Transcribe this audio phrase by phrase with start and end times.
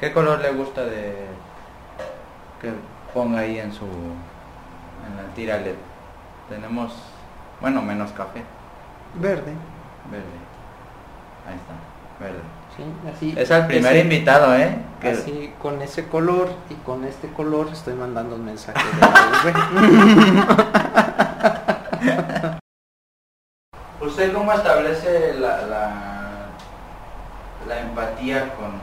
[0.00, 1.14] ¿Qué color le gusta de
[2.60, 2.72] que
[3.12, 5.74] ponga ahí en su en la tira LED?
[6.48, 6.94] Tenemos,
[7.60, 8.42] bueno, menos café,
[9.14, 9.52] Verde.
[10.10, 10.38] verde.
[11.46, 11.74] Ahí está,
[12.24, 12.40] verde.
[12.76, 13.34] Sí, así.
[13.36, 14.78] Es el primer ese- invitado, ¿eh?
[15.00, 18.90] Que- Así con ese color y con este color estoy mandando un mensaje de.
[24.00, 25.92] ¿Usted cómo establece la, la,
[27.66, 28.80] la empatía con,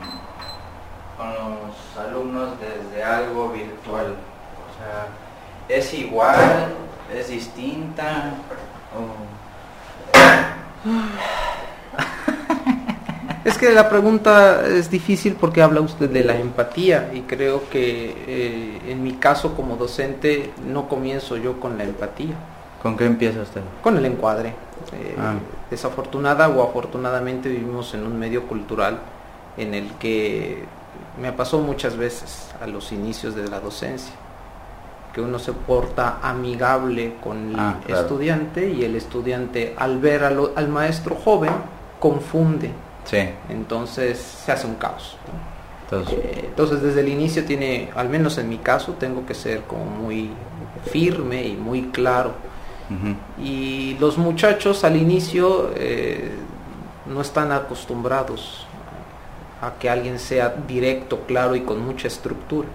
[1.17, 4.15] con los alumnos desde algo virtual?
[4.15, 5.07] O sea,
[5.77, 6.67] ¿es igual?
[7.13, 8.33] ¿Es distinta?
[8.95, 9.25] o-
[13.45, 18.15] Es que la pregunta es difícil porque habla usted de la empatía y creo que
[18.27, 22.33] eh, en mi caso como docente no comienzo yo con la empatía,
[22.81, 23.61] ¿Con qué empieza usted?
[23.83, 24.49] con el encuadre.
[24.93, 25.35] Eh, Ah.
[25.69, 28.97] Desafortunada o afortunadamente vivimos en un medio cultural
[29.57, 30.63] en el que
[31.21, 34.13] me pasó muchas veces a los inicios de la docencia,
[35.13, 38.01] que uno se porta amigable con el Ah, claro.
[38.01, 41.51] estudiante y el estudiante al ver a lo- al maestro joven
[41.99, 42.71] confunde
[43.05, 45.15] Sí, entonces se hace un caos.
[45.27, 45.97] ¿no?
[45.99, 49.61] entonces, Eh, Entonces desde el inicio tiene, al menos en mi caso, tengo que ser
[49.61, 50.31] como muy
[50.91, 52.31] firme y muy claro.
[53.41, 56.31] Y los muchachos al inicio eh,
[57.07, 58.65] no están acostumbrados
[59.65, 62.67] a que alguien sea directo, claro y con mucha estructura.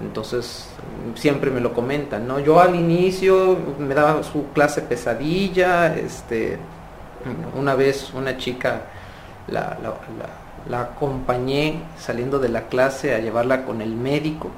[0.00, 0.68] Entonces
[1.14, 2.38] siempre me lo comentan, ¿no?
[2.40, 6.58] Yo al inicio me daba su clase pesadilla, este,
[7.54, 8.82] una vez una chica
[9.48, 9.78] la,
[10.72, 14.50] acompañé saliendo de la clase a llevarla con el médico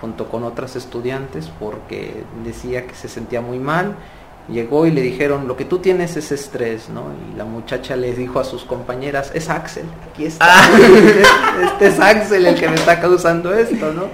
[0.00, 3.94] junto con otras estudiantes porque decía que se sentía muy mal.
[4.48, 7.04] Llegó y le dijeron, lo que tú tienes es estrés, ¿no?
[7.32, 10.46] Y la muchacha les dijo a sus compañeras, es Axel, aquí está.
[11.64, 14.08] este es Axel el que me está causando esto, ¿no?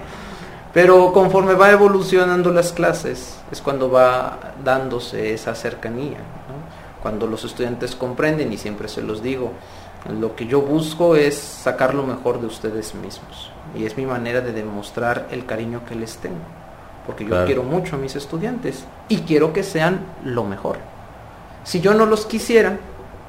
[0.72, 7.02] Pero conforme va evolucionando las clases, es cuando va dándose esa cercanía, ¿no?
[7.02, 9.52] Cuando los estudiantes comprenden, y siempre se los digo,
[10.08, 13.50] lo que yo busco es sacar lo mejor de ustedes mismos.
[13.74, 16.59] Y es mi manera de demostrar el cariño que les tengo.
[17.10, 17.46] Porque yo Claro.
[17.46, 20.76] quiero mucho a mis estudiantes y quiero que sean lo mejor.
[21.64, 22.78] Si yo no los quisiera,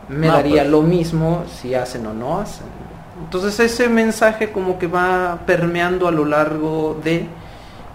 [0.07, 0.71] me No, daría pues.
[0.71, 2.67] lo mismo si hacen o no hacen.
[3.23, 7.27] Entonces ese mensaje como que va permeando a lo largo de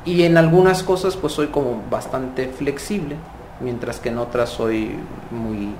[0.04, 3.16] y en algunas cosas pues soy como bastante flexible,
[3.60, 4.96] mientras que en otras soy
[5.30, 5.70] muy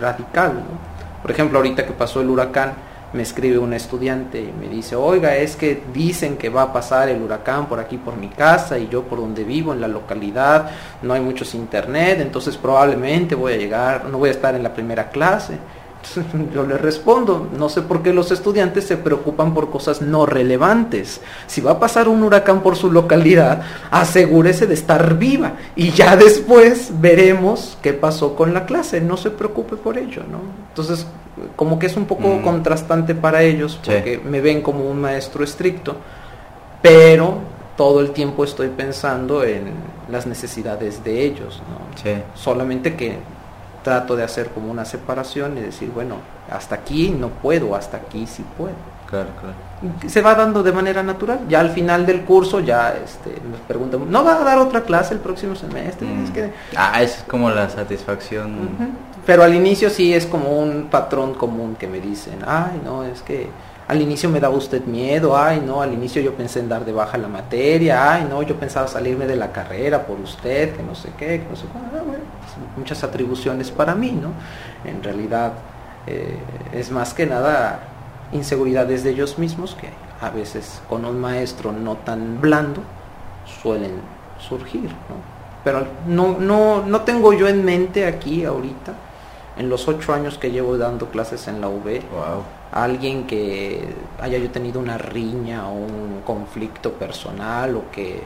[0.00, 0.54] radical.
[0.54, 1.22] ¿no?
[1.22, 2.72] Por ejemplo, ahorita que pasó el huracán,
[3.12, 7.08] me escribe un estudiante y me dice, oiga, es que dicen que va a pasar
[7.08, 10.70] el huracán por aquí, por mi casa, y yo por donde vivo, en la localidad,
[11.02, 14.72] no hay muchos internet, entonces probablemente voy a llegar, no voy a estar en la
[14.72, 15.58] primera clase.
[16.54, 21.20] Yo le respondo, no sé por qué los estudiantes se preocupan por cosas no relevantes.
[21.46, 26.16] Si va a pasar un huracán por su localidad, asegúrese de estar viva y ya
[26.16, 29.00] después veremos qué pasó con la clase.
[29.00, 30.38] No se preocupe por ello, ¿no?
[30.68, 31.06] Entonces,
[31.56, 32.42] como que es un poco Mm.
[32.42, 33.90] contrastante para ellos Sí.
[33.92, 35.96] porque me ven como un maestro estricto,
[36.82, 37.38] pero
[37.76, 39.70] todo el tiempo estoy pensando en
[40.10, 42.02] las necesidades de ellos, ¿no?
[42.02, 43.16] sí, solamente que
[43.82, 46.16] trato de hacer como una separación y decir, bueno,
[46.50, 48.74] hasta aquí no puedo, hasta aquí sí puedo.
[49.08, 49.54] claro, claro.
[50.08, 51.40] Se va dando de manera natural.
[51.48, 55.14] Ya al final del curso ya este, me preguntan, ¿no va a dar otra clase
[55.14, 56.06] el próximo semestre?
[56.06, 56.24] Mm.
[56.24, 58.68] Es que- Ah, es como la satisfacción.
[59.26, 63.22] Pero al inicio sí es como un patrón común que me dicen, ay, no, es
[63.22, 63.48] que
[63.90, 66.92] al inicio me daba usted miedo, ay, no, al inicio yo pensé en dar de
[66.92, 70.94] baja la materia, ay, no, yo pensaba salirme de la carrera por usted, que no
[70.94, 71.86] sé qué, que no sé cuál.
[71.86, 74.28] Ah, bueno, pues, muchas atribuciones para mí, ¿no?
[74.88, 75.54] En realidad
[76.06, 76.38] eh,
[76.72, 77.80] es más que nada
[78.30, 79.88] inseguridades de ellos mismos que
[80.24, 82.82] a veces con un maestro no tan blando
[83.60, 83.94] suelen
[84.38, 85.16] surgir, ¿no?
[85.64, 88.92] Pero no, no, no tengo yo en mente aquí ahorita,
[89.58, 92.59] en los ocho años que llevo dando clases en la UB, Wow.
[92.72, 93.84] Alguien que
[94.20, 98.20] haya yo tenido una riña o un conflicto personal o que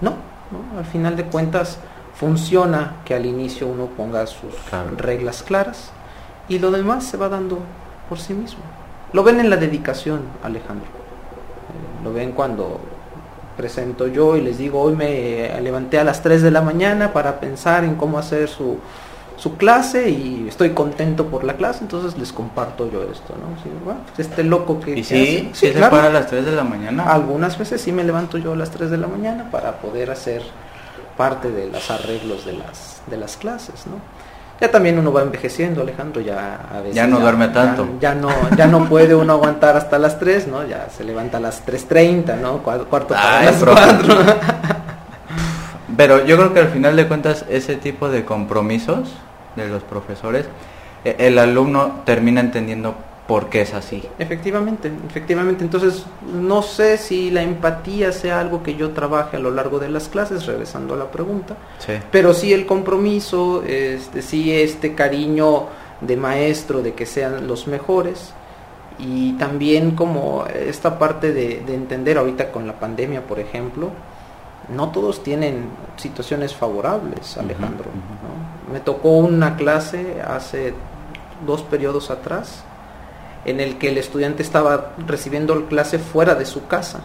[0.00, 0.12] no,
[0.50, 1.78] no, al final de cuentas
[2.14, 4.90] funciona que al inicio uno ponga sus Claro.
[4.96, 5.90] reglas claras
[6.48, 7.58] y lo demás se va dando
[8.08, 8.60] por sí mismo.
[9.12, 10.86] Lo ven en la dedicación, Alejandro.
[10.86, 12.80] Eh, Lo ven cuando
[13.56, 17.38] presento yo y les digo, hoy me levanté a las 3 de la mañana para
[17.40, 18.78] pensar en cómo hacer su,
[19.36, 23.62] su clase y estoy contento por la clase, entonces les comparto yo esto, ¿no?
[23.62, 24.98] Sí, bueno, pues este loco que...
[24.98, 25.50] ¿Y sí?
[25.52, 25.90] ¿Sí, se claro.
[25.96, 27.04] para a las 3 de la mañana?
[27.04, 30.42] Algunas veces sí me levanto yo a las 3 de la mañana para poder hacer
[31.16, 33.96] parte de los arreglos de las, de las clases, ¿no?
[34.60, 36.94] Ya también uno va envejeciendo, Alejandro, ya a veces...
[36.94, 37.88] Ya no duerme tanto.
[38.00, 40.64] Ya, no, ya no puede uno aguantar hasta las 3, ¿no?
[40.64, 42.58] Ya se levanta a las 3.30, ¿no?
[42.58, 44.14] Cuarto para las 4.
[46.02, 49.12] Pero yo creo que al final de cuentas ese tipo de compromisos
[49.54, 50.46] de los profesores,
[51.04, 52.96] e, el alumno termina entendiendo
[53.28, 54.02] por qué es así.
[54.18, 55.62] Efectivamente, efectivamente.
[55.62, 59.90] Entonces, no sé si la empatía sea algo que yo trabaje a lo largo de
[59.90, 61.56] las clases, regresando a la pregunta.
[61.78, 61.92] Sí.
[62.10, 65.66] Pero sí el compromiso, este, sí este cariño
[66.00, 68.34] de maestro, de que sean los mejores.
[68.98, 73.92] Y también como esta parte de, de entender ahorita con la pandemia, por ejemplo,
[74.68, 75.66] no todos tienen
[75.96, 77.86] situaciones favorables, Alejandro.
[78.72, 80.74] Me tocó una clase hace
[81.46, 82.64] dos periodos atrás
[83.44, 87.00] en el que el estudiante estaba recibiendo clase fuera de su casa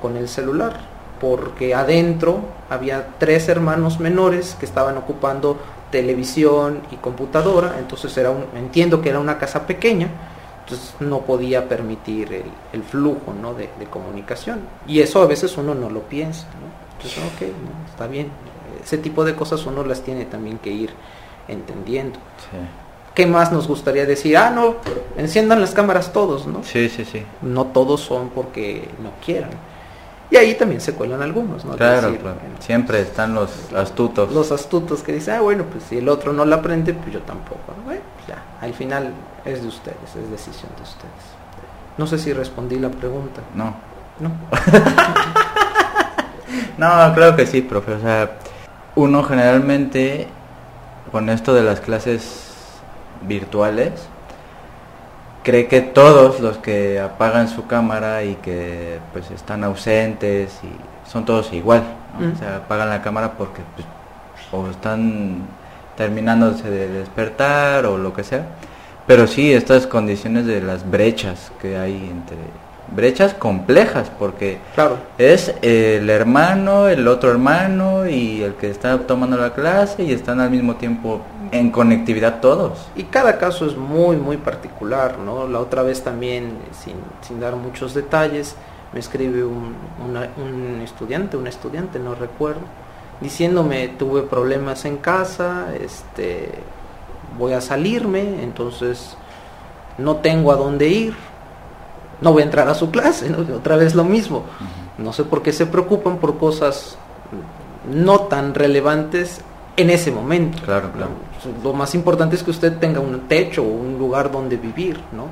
[0.00, 0.80] con el celular,
[1.20, 2.40] porque adentro
[2.70, 5.58] había tres hermanos menores que estaban ocupando
[5.90, 10.08] televisión y computadora, entonces era un, entiendo que era una casa pequeña,
[10.68, 12.44] entonces no podía permitir
[12.74, 13.54] el, flujo ¿no?
[13.54, 14.60] de, comunicación.
[14.86, 16.46] Y eso a veces uno no lo piensa.
[16.96, 18.28] Entonces, ok, está bien.
[18.84, 20.90] Ese tipo de cosas uno las tiene también que ir
[21.48, 22.18] entendiendo.
[23.14, 24.36] ¿Qué más nos gustaría decir?
[24.36, 24.76] Ah, no,
[25.16, 26.62] enciendan las cámaras todos, ¿no?
[26.62, 27.24] Sí, sí, sí.
[27.40, 29.50] No todos son porque no quieran.
[30.30, 31.76] Y ahí también se cuelan algunos, ¿no?
[31.76, 32.36] Claro, claro.
[32.58, 34.30] Siempre están los astutos.
[34.32, 37.20] Los astutos que dicen, ah, bueno, pues si el otro no la aprende, pues yo
[37.20, 37.72] tampoco.
[37.86, 39.12] Bueno, pues ya, al final
[39.44, 41.38] es de ustedes, es decisión de ustedes.
[41.96, 43.40] No sé si respondí la pregunta.
[43.54, 43.74] No.
[44.20, 44.30] No.
[46.78, 47.92] no, claro que sí, profe.
[47.92, 48.38] O sea,
[48.94, 50.28] uno generalmente
[51.10, 52.52] con esto de las clases
[53.22, 53.92] virtuales,
[55.42, 61.24] cree que todos los que apagan su cámara y que pues están ausentes y son
[61.24, 61.82] todos igual,
[62.18, 63.86] o sea, apagan la cámara porque pues,
[64.52, 65.46] o están
[65.98, 68.46] terminándose de despertar o lo que sea.
[69.06, 72.36] Pero sí, estas condiciones de las brechas que hay entre
[72.94, 74.96] brechas complejas porque claro.
[75.18, 80.40] es el hermano, el otro hermano y el que está tomando la clase y están
[80.40, 82.86] al mismo tiempo en conectividad todos.
[82.94, 85.48] Y cada caso es muy, muy particular, ¿no?
[85.48, 86.94] La otra vez también, sin,
[87.26, 88.54] sin dar muchos detalles,
[88.92, 89.74] me escribe un,
[90.06, 92.60] un estudiante, un estudiante, no recuerdo,
[93.20, 96.50] diciéndome, tuve problemas en casa, este,
[97.38, 99.16] voy a salirme, entonces
[99.98, 101.14] no tengo a dónde ir,
[102.20, 104.44] no voy a entrar a su clase, otra vez lo mismo.
[104.98, 106.98] No sé por qué se preocupan por cosas
[107.88, 109.40] no tan relevantes
[109.76, 110.58] en ese momento.
[110.64, 111.12] Claro, claro.
[111.62, 115.26] Lo más importante es que usted tenga un techo o un lugar donde vivir, ¿no?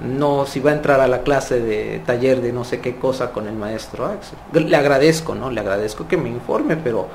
[0.00, 3.32] No si va a entrar a la clase de taller de no sé qué cosa
[3.32, 4.38] con el maestro Axel.
[4.52, 5.50] Le agradezco, ¿no?
[5.50, 7.08] Le agradezco que me informe, pero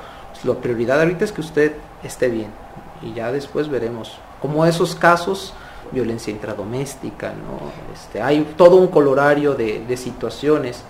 [0.44, 1.72] la prioridad ahorita es que usted
[2.02, 2.50] esté bien.
[3.02, 4.18] Y ya después veremos.
[4.40, 5.54] Como esos casos
[5.92, 7.70] violencia intradoméstica, ¿no?
[7.92, 10.82] Este, hay todo un colorario de, situaciones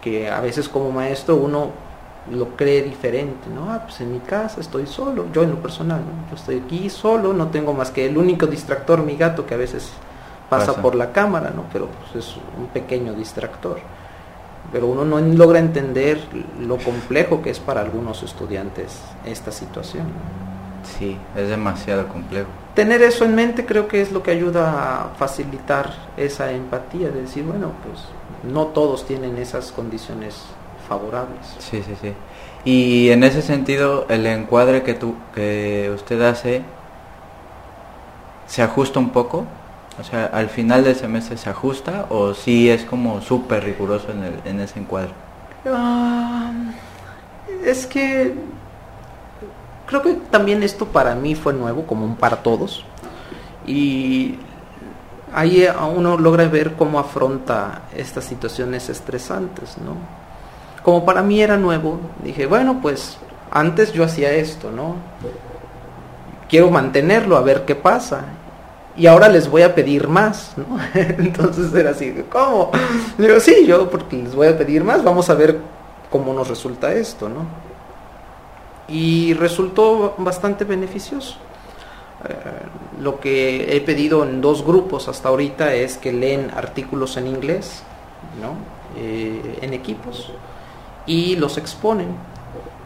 [0.00, 1.70] que a veces como maestro uno
[2.30, 3.70] lo cree diferente, ¿no?
[3.70, 6.30] Ah, pues en mi casa estoy solo, yo en lo personal, ¿no?
[6.30, 9.58] Yo estoy aquí solo, no tengo más que el único distractor, mi gato, que a
[9.58, 9.90] veces
[10.48, 11.64] pasa, por la cámara, ¿no?
[11.72, 13.78] Pero pues, es un pequeño distractor.
[14.72, 16.20] Pero uno no logra entender
[16.60, 20.06] lo complejo que es para algunos estudiantes esta situación.
[20.82, 22.48] Sí, es demasiado complejo
[22.78, 27.22] tener eso en mente creo que es lo que ayuda a facilitar esa empatía, de
[27.22, 28.04] decir, bueno, pues
[28.44, 30.44] no todos tienen esas condiciones
[30.88, 31.56] favorables.
[31.58, 32.12] Sí, sí, sí.
[32.64, 36.62] Y en ese sentido, el encuadre que, tú, que usted hace,
[38.46, 39.44] ¿se ajusta un poco?
[40.00, 44.22] O sea, al final del semestre se ajusta o sí es como súper riguroso en,
[44.22, 45.10] el, en ese encuadre?
[45.66, 46.52] Ah,
[47.64, 48.34] es que
[49.86, 52.84] creo que también esto para mí fue nuevo, como para todos.
[53.66, 54.36] Y
[55.32, 59.96] ahí uno logra ver cómo afronta estas situaciones estresantes, ¿no?
[60.82, 63.18] Como para mí era nuevo, dije, bueno, pues
[63.50, 64.96] antes yo hacía esto, ¿no?
[66.48, 68.24] Quiero mantenerlo, a ver qué pasa.
[68.98, 70.66] Y ahora les voy a pedir más, ¿no?
[70.94, 72.72] Entonces era así, ¿cómo?
[73.16, 75.58] Digo, sí, yo porque les voy a pedir más, vamos a ver
[76.10, 77.46] cómo nos resulta esto, ¿no?
[78.88, 81.36] y resultó bastante beneficioso.
[82.28, 82.34] Eh,
[83.00, 87.82] lo que he pedido en dos grupos hasta ahorita es que leen artículos en inglés,
[88.40, 88.54] ¿no?
[89.00, 90.32] Eh, en equipos,
[91.06, 92.08] y los exponen.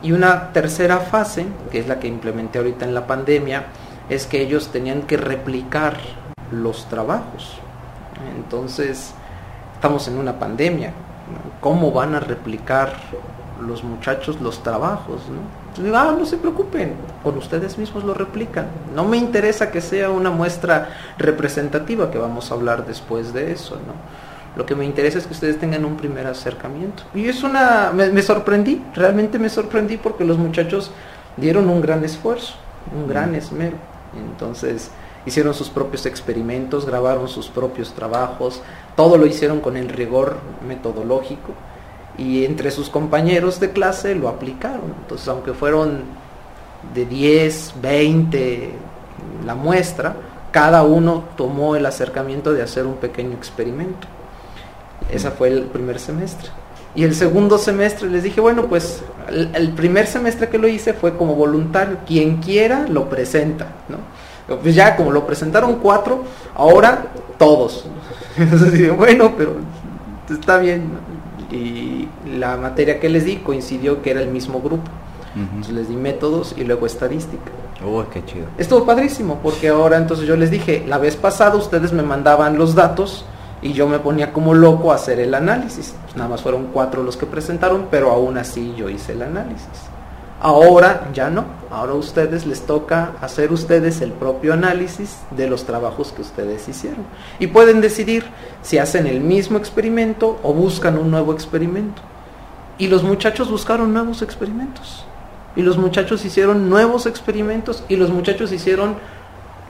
[0.02, 3.66] Y una tercera fase, que es la que implementé ahorita en la pandemia,
[4.08, 5.96] es que ellos tenían que replicar
[6.50, 7.58] los trabajos.
[8.36, 9.14] Entonces,
[9.74, 10.92] estamos en una pandemia.
[11.60, 12.94] ¿Cómo van a replicar
[13.66, 15.96] los muchachos los trabajos, ¿no?
[15.96, 18.66] ah, no se preocupen, con ustedes mismos lo replican.
[18.94, 23.76] No me interesa que sea una muestra representativa, que vamos a hablar después de eso,
[23.76, 23.94] ¿no?
[24.54, 27.04] Lo que me interesa es que ustedes tengan un primer acercamiento.
[27.14, 30.90] Y es una, me, me sorprendí, realmente me sorprendí porque los muchachos
[31.38, 32.54] dieron un gran esfuerzo,
[32.94, 33.76] un gran esmero.
[34.16, 34.90] Entonces,
[35.26, 38.62] hicieron sus propios experimentos, grabaron sus propios trabajos,
[38.96, 41.52] todo lo hicieron con el rigor metodológico
[42.18, 44.94] y entre sus compañeros de clase lo aplicaron.
[45.00, 46.02] Entonces, aunque fueron
[46.94, 48.72] de 10, 20
[49.46, 50.16] la muestra,
[50.50, 54.06] cada uno tomó el acercamiento de hacer un pequeño experimento.
[55.10, 56.50] Ese fue el primer semestre.
[56.94, 61.16] Y el segundo semestre les dije, bueno, pues el, primer semestre que lo hice fue
[61.16, 61.98] como voluntario.
[62.06, 63.98] Quien quiera lo presenta, ¿no?
[64.58, 67.06] Pues ya como lo presentaron cuatro, ahora
[67.38, 67.86] todos.
[68.36, 69.56] Entonces bueno, pero
[70.28, 70.90] está bien.
[71.50, 72.08] Y
[72.38, 74.90] la materia que les di coincidió que era el mismo grupo.
[75.34, 77.50] Entonces les di métodos y luego estadística.
[77.82, 78.46] Uy, qué chido.
[78.58, 82.74] Estuvo padrísimo, porque ahora entonces yo les dije, la vez pasada ustedes me mandaban los
[82.74, 83.24] datos
[83.62, 85.94] y yo me ponía como loco a hacer el análisis.
[86.16, 89.68] Nada más fueron cuatro los que presentaron, pero aún así yo hice el análisis.
[90.40, 95.64] Ahora ya no, ahora a ustedes les toca hacer ustedes el propio análisis de los
[95.64, 97.04] trabajos que ustedes hicieron.
[97.38, 98.24] Y pueden decidir
[98.60, 102.02] si hacen el mismo experimento o buscan un nuevo experimento.
[102.76, 105.06] Y los muchachos buscaron nuevos experimentos.
[105.54, 108.96] Y los muchachos hicieron nuevos experimentos y los muchachos hicieron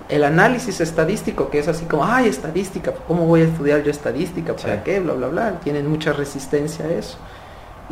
[0.08, 4.54] el análisis estadístico, que es así como, ay, estadística, ¿cómo voy a estudiar yo estadística?
[4.54, 5.00] ¿Para qué?
[5.00, 5.60] Bla, bla, bla.
[5.60, 7.18] Tienen mucha resistencia a eso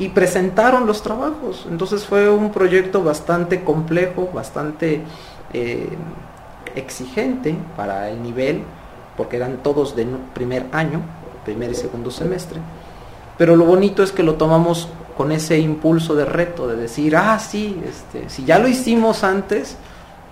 [0.00, 1.66] y presentaron los trabajos.
[1.70, 5.02] Entonces fue un proyecto bastante complejo, bastante
[5.52, 5.88] eh,
[6.74, 8.62] exigente para el nivel,
[9.16, 11.02] porque eran todos de primer año,
[11.44, 12.60] primer y segundo semestre.
[13.36, 17.38] Pero lo bonito es que lo tomamos con ese impulso de reto, de decir, ah,
[17.38, 19.76] sí, este, si ya lo hicimos antes,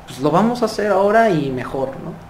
[0.08, 2.28] pues lo vamos a hacer ahora y mejor, ¿no?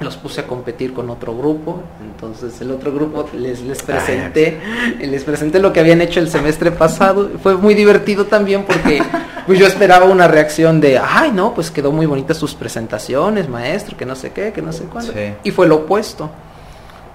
[0.00, 4.58] los puse a competir con otro grupo, entonces el otro grupo les, les presenté,
[4.98, 9.02] les presenté lo que habían hecho el semestre pasado, fue muy divertido también porque
[9.46, 13.94] pues yo esperaba una reacción de, ay no, pues quedó muy bonitas sus presentaciones, maestro,
[13.94, 15.12] que no sé qué, que no sé cuándo,
[15.44, 16.30] y fue lo opuesto,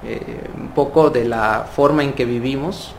[0.04, 0.20] eh,
[0.56, 2.94] un poco de la forma en que vivimos,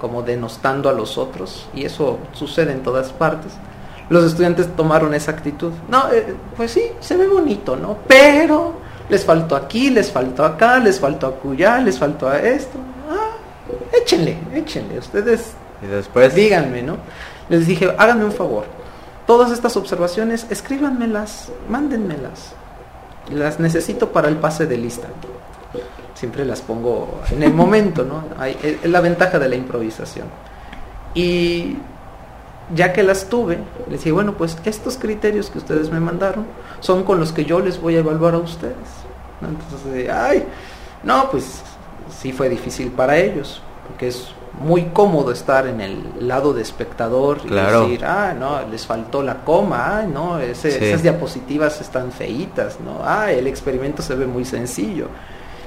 [0.00, 3.52] como denostando a los otros, y eso sucede en todas partes.
[4.10, 5.72] Los estudiantes tomaron esa actitud.
[5.88, 7.98] No, eh, pues sí, se ve bonito, ¿no?
[8.06, 8.74] Pero
[9.08, 12.78] les faltó aquí, les faltó acá, les faltó acullá, les faltó a esto.
[13.10, 13.36] Ah,
[14.00, 14.98] échenle, échenle.
[14.98, 16.96] Ustedes y después díganme, ¿no?
[17.48, 18.64] Les dije, háganme un favor.
[19.26, 22.54] Todas estas observaciones, escríbanmelas, mándenmelas.
[23.30, 25.08] Las necesito para el pase de lista.
[26.14, 28.24] Siempre las pongo en el momento, ¿no?
[28.44, 30.26] es la ventaja de la improvisación.
[31.14, 31.76] Y
[32.74, 33.58] ya que las tuve,
[33.88, 36.46] les dije, bueno, pues estos criterios que ustedes me mandaron
[36.80, 38.76] son con los que yo les voy a evaluar a ustedes.
[39.40, 40.44] Entonces, ay,
[41.02, 41.62] no, pues
[42.20, 47.38] sí fue difícil para ellos, porque es muy cómodo estar en el lado de espectador
[47.44, 53.00] y decir, ah, no, les faltó la coma, ah, no, esas diapositivas están feitas, no,
[53.04, 55.08] ah, el experimento se ve muy sencillo.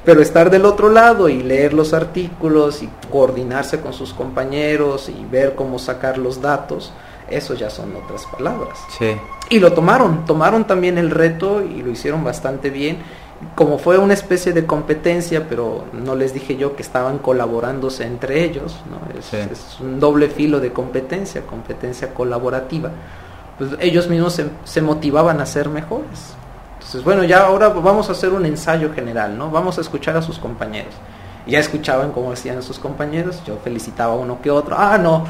[0.03, 5.25] Pero estar del otro lado y leer los artículos y coordinarse con sus compañeros y
[5.25, 6.91] ver cómo sacar los datos,
[7.29, 8.79] eso ya son otras palabras.
[8.97, 9.15] Sí.
[9.49, 12.97] Y lo tomaron, tomaron también el reto y lo hicieron bastante bien.
[13.55, 18.43] Como fue una especie de competencia, pero no les dije yo que estaban colaborándose entre
[18.43, 19.19] ellos, ¿no?
[19.19, 22.91] es, es un doble filo de competencia, competencia colaborativa.
[23.57, 26.35] Pues ellos mismos se, se motivaban a ser mejores.
[26.91, 29.49] Entonces, bueno, ya ahora vamos a hacer un ensayo general, ¿no?
[29.49, 30.93] Vamos a escuchar a sus compañeros.
[31.47, 34.75] ya escuchaban cómo hacían sus compañeros, yo felicitaba a uno que otro.
[34.77, 35.23] Ah, no,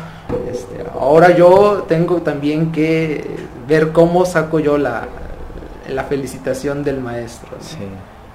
[0.52, 5.08] este, ahora yo tengo también que ver cómo saco yo la,
[5.88, 7.52] la felicitación del maestro.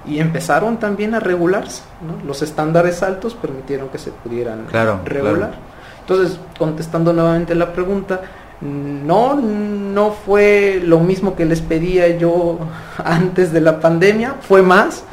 [0.05, 2.25] Y empezaron también a regularse, ¿no?
[2.25, 4.67] Los estándares altos permitieron que se pudieran
[5.03, 5.51] regular.
[5.99, 8.21] Entonces, contestando nuevamente la pregunta,
[8.61, 12.59] no, no fue lo mismo que les pedía yo
[13.03, 15.03] antes de la pandemia, fue más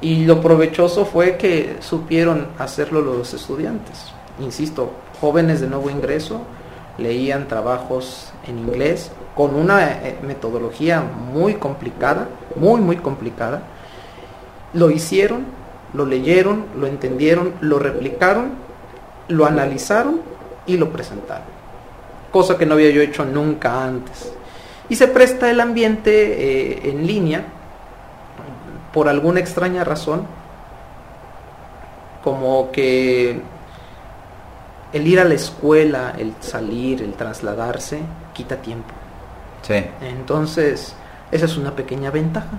[0.00, 4.12] y lo provechoso fue que supieron hacerlo los estudiantes.
[4.40, 6.42] Insisto, jóvenes de nuevo ingreso
[6.98, 13.62] leían trabajos en inglés con una eh, metodología muy complicada, muy, muy complicada.
[14.72, 15.44] Lo hicieron,
[15.92, 18.52] lo leyeron, lo entendieron, lo replicaron,
[19.28, 20.20] lo analizaron
[20.66, 21.53] y lo presentaron
[22.34, 24.32] cosa que no había yo hecho nunca antes.
[24.88, 27.44] Y se presta el ambiente eh, en línea,
[28.92, 30.26] por alguna extraña razón,
[32.24, 33.40] como que
[34.92, 38.00] el ir a la escuela, el salir, el trasladarse,
[38.32, 38.92] quita tiempo.
[39.62, 39.84] Sí.
[40.02, 40.96] Entonces,
[41.30, 42.58] esa es una pequeña ventaja.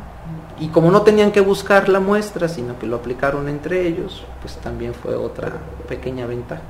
[0.58, 4.56] Y como no tenían que buscar la muestra, sino que lo aplicaron entre ellos, pues
[4.56, 5.52] también fue otra
[5.90, 6.62] pequeña ventaja.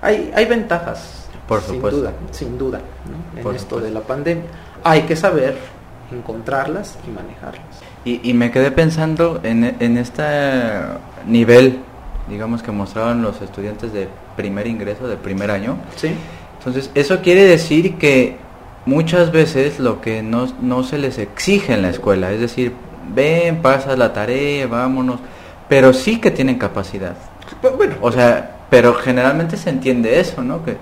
[0.00, 2.00] Hay, hay ventajas, Por sin supuesto.
[2.00, 3.38] duda, sin duda, ¿no?
[3.38, 3.86] en Por esto supuesto.
[3.88, 4.44] de la pandemia.
[4.84, 5.56] Hay que saber
[6.12, 7.64] encontrarlas y manejarlas.
[8.04, 10.22] Y, y me quedé pensando en, en este
[11.26, 11.78] nivel,
[12.28, 15.76] digamos, que mostraban los estudiantes de primer ingreso, de primer año.
[15.96, 16.10] ¿Sí?
[16.58, 18.36] Entonces, eso quiere decir que
[18.84, 22.72] muchas veces lo que no, no se les exige en la escuela, es decir,
[23.14, 25.20] ven, pasa la tarea, vámonos,
[25.68, 27.14] pero sí que tienen capacidad.
[27.76, 30.64] Bueno, O sea, pero generalmente se entiende eso, ¿no?
[30.64, 30.76] Que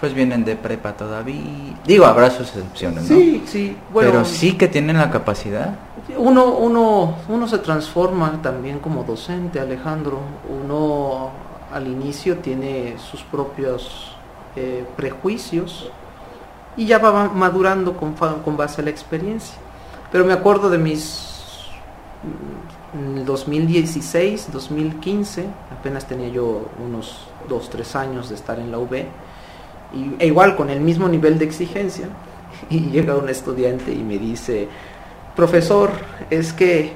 [0.00, 1.74] pues vienen de prepa todavía.
[1.84, 3.16] Digo, habrá sus excepciones, ¿no?
[3.16, 3.76] sí, sí.
[3.92, 5.76] Bueno, pero sí que tienen la capacidad.
[6.16, 10.20] Uno, uno, uno se transforma también como docente, Alejandro.
[10.48, 11.30] Uno
[11.72, 14.12] al inicio tiene sus propios
[14.56, 15.90] eh, prejuicios
[16.76, 19.56] y ya va madurando con, con base a la experiencia.
[20.10, 21.28] Pero me acuerdo de mis
[22.94, 25.46] en el 2016, 2015,
[25.78, 29.04] apenas tenía yo unos 2, 3 años de estar en la UB,
[29.94, 32.08] y, e igual con el mismo nivel de exigencia,
[32.70, 34.68] y llega un estudiante y me dice,
[35.34, 35.90] profesor,
[36.30, 36.92] es que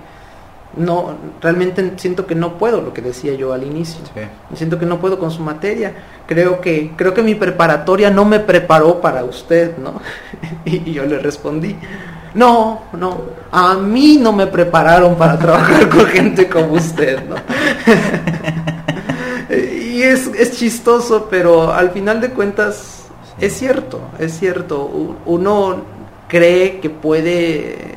[0.77, 4.01] no, realmente siento que no puedo, lo que decía yo al inicio.
[4.07, 4.21] Sí.
[4.57, 5.93] Siento que no puedo con su materia.
[6.27, 10.01] Creo que, creo que mi preparatoria no me preparó para usted, ¿no?
[10.65, 11.77] Y yo le respondí,
[12.35, 13.21] no, no,
[13.51, 17.37] a mí no me prepararon para trabajar con gente como usted, ¿no?
[20.13, 23.03] Es, es chistoso, pero al final de cuentas
[23.39, 23.47] Sí.
[23.47, 24.91] es cierto, es cierto.
[25.27, 25.77] Uno
[26.29, 27.97] cree que puede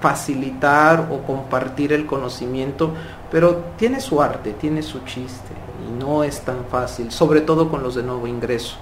[0.00, 2.92] facilitar o compartir el conocimiento,
[3.30, 5.52] pero tiene su arte, tiene su chiste
[5.86, 8.76] y no es tan fácil, sobre todo con los de nuevo ingreso.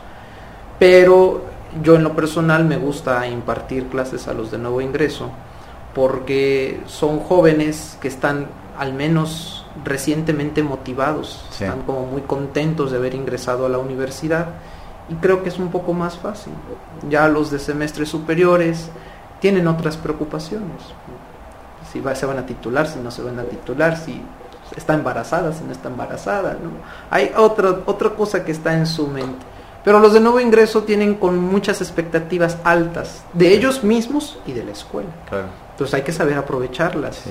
[0.79, 1.43] Pero
[1.83, 5.31] yo en lo personal me gusta impartir clases a los de nuevo ingreso
[5.95, 8.47] porque son jóvenes que están
[8.79, 11.64] al menos recientemente motivados, Sí.
[11.64, 14.46] están como muy contentos de haber ingresado a la universidad
[15.09, 16.53] y creo que es un poco más fácil.
[17.09, 18.90] Ya los de semestres superiores
[19.40, 20.83] tienen otras preocupaciones.
[21.92, 24.20] Si va- se van a titular, si no se van a titular, si
[24.76, 26.53] está embarazada, si no está embarazada.
[26.55, 26.70] ¿no?
[27.11, 29.46] Hay otra, otra cosa que está en su mente.
[29.85, 34.64] Pero los de nuevo ingreso tienen con muchas expectativas altas de ellos mismos y de
[34.64, 35.09] la escuela.
[35.31, 35.46] Claro.
[35.70, 37.16] Entonces hay que saber aprovecharlas.
[37.16, 37.31] Sí.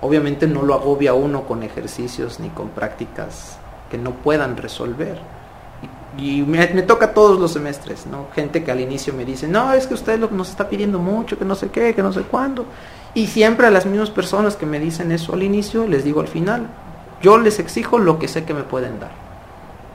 [0.00, 3.58] Obviamente no lo agobia uno con ejercicios ni con prácticas
[3.90, 5.18] que no puedan resolver.
[6.16, 8.26] Y, y me, toca todos los semestres, ¿no?
[8.34, 11.38] Gente que al inicio me dice, no, es que usted lo, nos está pidiendo mucho,
[11.38, 12.64] que no sé qué, que no sé cuándo.
[13.14, 16.28] Y siempre a las mismas personas que me dicen eso al inicio, les digo al
[16.28, 16.68] final,
[17.20, 19.10] yo les exijo lo que sé que me pueden dar.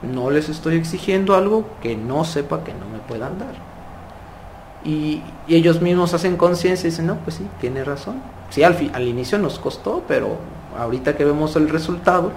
[0.02, 3.54] No les estoy exigiendo algo que no sepa que no me puedan dar.
[4.84, 8.20] Y, y ellos mismos hacen conciencia y dicen, no, pues sí, tiene razón.
[8.54, 10.36] Sí, al, fi- al inicio nos costó, pero
[10.78, 12.30] ahorita que vemos el resultado,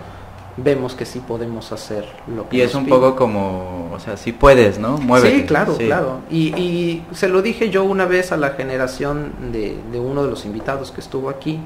[0.58, 3.00] vemos que sí podemos hacer lo que Y es un piden.
[3.00, 4.98] poco como, o sea, sí puedes, ¿no?
[4.98, 5.36] Muévete.
[5.42, 5.86] Sí, claro, Sí.
[5.86, 6.22] claro.
[6.32, 10.30] Y, y se lo dije yo una vez a la generación de, de uno de
[10.32, 11.60] los invitados que estuvo aquí,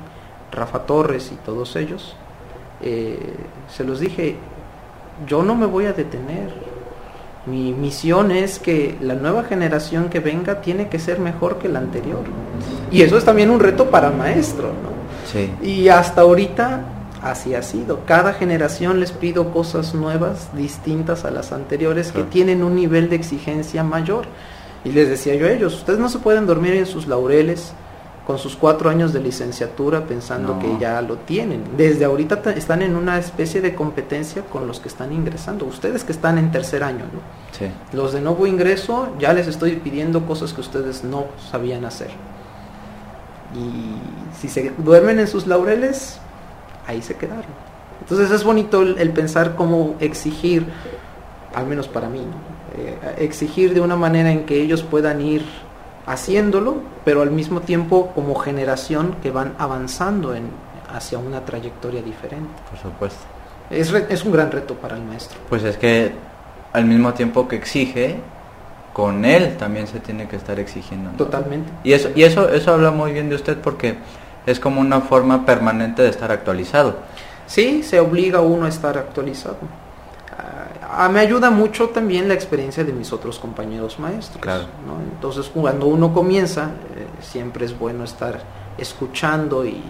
[0.52, 2.16] Rafa Torres y todos ellos.
[2.82, 3.36] eh,
[3.70, 4.36] se los dije,
[5.28, 6.52] yo no me voy a detener.
[7.46, 11.80] Mi misión es que la nueva generación que venga tiene que ser mejor que la
[11.80, 12.22] anterior.
[12.92, 14.92] Y eso es también un reto para el maestro, ¿no?
[15.32, 15.50] Sí.
[15.66, 16.82] Y hasta ahorita
[17.24, 18.02] así ha sido.
[18.06, 22.26] Cada generación les pido cosas nuevas, distintas a las anteriores, Claro.
[22.28, 24.26] que tienen un nivel de exigencia mayor.
[24.84, 27.74] Y les decía yo a ellos, ustedes no se pueden dormir en sus laureles
[28.26, 30.60] con sus cuatro años de licenciatura pensando No.
[30.60, 31.64] que ya lo tienen.
[31.76, 35.66] Desde ahorita ta- están en una especie de competencia con los que están ingresando.
[35.66, 37.20] Ustedes que están en tercer año, ¿no?
[37.58, 37.66] Sí.
[37.94, 42.10] Los de nuevo ingreso ya les estoy pidiendo cosas que ustedes no sabían hacer.
[43.56, 43.96] Y
[44.40, 46.20] si se duermen en sus laureles,
[46.88, 47.44] ahí se quedaron.
[48.02, 50.66] Entonces es bonito el, el pensar cómo exigir,
[51.54, 52.52] al menos para mí, ¿no?
[52.82, 55.44] Eh, exigir de una manera en que ellos puedan ir
[56.06, 60.50] haciéndolo, pero al mismo tiempo como generación que van avanzando en,
[60.94, 62.50] hacia una trayectoria diferente.
[62.70, 63.20] Por supuesto.
[63.70, 65.40] Es, re- es un gran reto para el maestro.
[65.50, 66.12] Pues es que
[66.74, 68.18] al mismo tiempo que exige,
[68.94, 71.12] con él también se tiene que estar exigiendo.
[71.12, 71.18] ¿no?
[71.18, 71.72] Totalmente.
[71.84, 73.96] Y eso, y eso, eso habla muy bien de usted porque
[74.46, 76.96] es como una forma permanente de estar actualizado.
[77.48, 79.58] Sí, se obliga a uno a estar actualizado.
[80.94, 84.42] Ah, me ayuda mucho también la experiencia de mis otros compañeros maestros.
[84.42, 84.64] Claro.
[84.86, 85.02] ¿no?
[85.14, 88.42] Entonces, cuando uno comienza, eh, siempre es bueno estar
[88.78, 89.82] escuchando y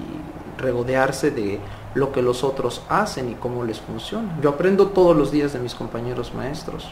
[0.58, 1.60] regodearse de
[1.96, 4.38] lo que los otros hacen y cómo les funciona.
[4.42, 6.88] Yo aprendo todos los días de mis compañeros maestros.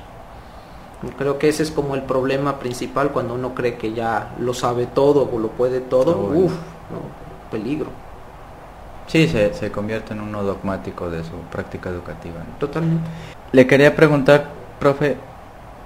[1.17, 4.87] Creo que ese es como el problema principal cuando uno cree que ya lo sabe
[4.87, 6.17] todo o lo puede todo.
[6.33, 6.53] Uf,
[7.51, 7.87] peligro.
[9.07, 12.41] Sí, se, se, convierte en uno dogmático de su práctica educativa.
[12.59, 13.09] Totalmente.
[13.51, 15.17] Le quería preguntar, profe,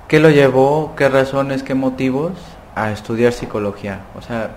[0.10, 2.34] ¿qué lo llevó, qué razones, qué motivos
[2.76, 4.02] a estudiar psicología?
[4.18, 4.52] O sea,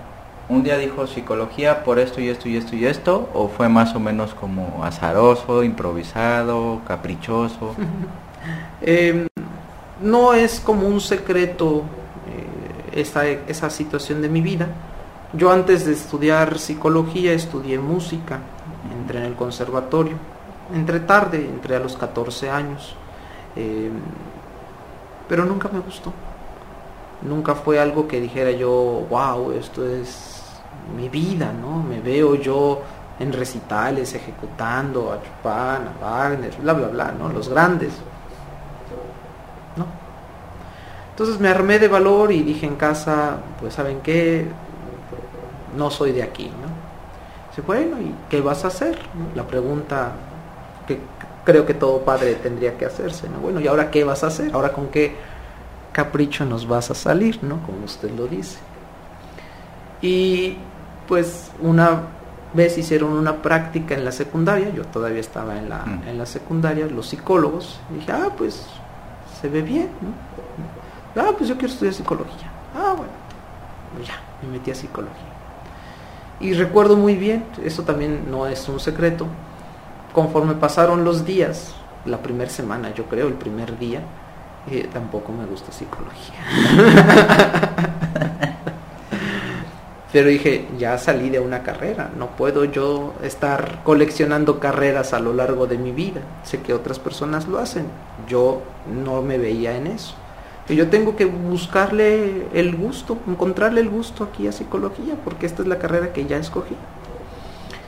[0.48, 3.94] un día dijo psicología por esto y esto y esto y esto, o fue más
[3.94, 7.74] o menos como azaroso, improvisado, caprichoso.
[8.82, 9.26] Em,
[10.02, 11.82] no es como un secreto
[12.92, 14.68] eh, esa, esa situación de mi vida.
[15.32, 18.40] Yo antes de estudiar psicología estudié música,
[19.00, 20.16] entré en el conservatorio,
[20.74, 22.94] entré tarde, entré a los 14 años,
[23.54, 23.92] em,
[25.28, 26.12] pero nunca me gustó.
[27.22, 30.44] Nunca fue algo que dijera yo, wow, esto es
[30.96, 31.82] mi vida, ¿no?
[31.82, 32.82] Me veo yo
[33.18, 37.30] en recitales ejecutando a Chopin, a Wagner, bla, bla, bla, ¿no?
[37.30, 37.92] Los grandes.
[39.76, 39.86] ¿No?
[41.10, 44.46] Entonces me armé de valor y dije en casa, pues ¿saben qué?
[45.76, 46.68] No soy de aquí, ¿no?
[47.48, 48.98] Dice, bueno, ¿y qué vas a hacer?
[49.34, 50.12] La pregunta
[50.86, 50.98] que
[51.44, 53.38] creo que todo padre tendría que hacerse, ¿no?
[53.38, 54.52] Bueno, ¿y ahora qué vas a hacer?
[54.52, 55.14] ¿Ahora con qué
[55.92, 57.62] capricho nos vas a salir, ¿no?
[57.64, 58.58] Como usted lo dice.
[60.02, 60.56] Y
[61.08, 62.02] pues una
[62.52, 66.08] vez hicieron una práctica en la secundaria, yo todavía estaba en la, mm.
[66.08, 68.66] en la secundaria, los psicólogos, y dije, ah, pues
[69.40, 71.22] se ve bien, ¿no?
[71.22, 72.50] Ah, pues yo quiero estudiar psicología.
[72.74, 73.12] Ah, bueno,
[74.04, 75.14] ya, me metí a psicología.
[76.40, 79.26] Y recuerdo muy bien, eso también no es un secreto,
[80.16, 81.74] conforme pasaron los días,
[82.06, 84.00] la primera semana, yo creo, el primer día,
[84.70, 86.40] eh, tampoco me gusta psicología.
[90.14, 95.34] Pero dije, ya salí de una carrera, no puedo yo estar coleccionando carreras a lo
[95.34, 96.22] largo de mi vida.
[96.44, 97.84] Sé que otras personas lo hacen,
[98.26, 100.14] yo no me veía en eso.
[100.66, 105.60] Y yo tengo que buscarle el gusto, encontrarle el gusto aquí a psicología, porque esta
[105.60, 106.74] es la carrera que ya escogí.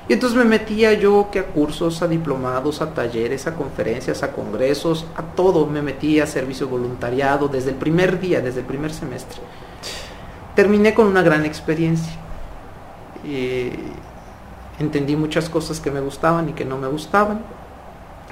[0.08, 4.32] Y entonces me metía yo que a cursos, a diplomados, a talleres, a conferencias, a
[4.32, 8.92] congresos, a todo me metía a servicio voluntariado desde el primer día, desde el primer
[8.92, 9.40] semestre
[10.58, 12.12] terminé con una gran experiencia.
[14.80, 17.42] entendí muchas cosas que me gustaban y que no me gustaban.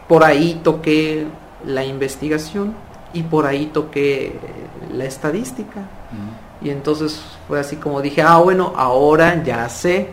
[0.09, 1.29] Por ahí toqué
[1.65, 2.75] la investigación
[3.12, 4.41] y por ahí toqué
[4.93, 5.83] la estadística.
[6.61, 10.11] Y entonces fue así como dije, ah, bueno, ahora ya sé,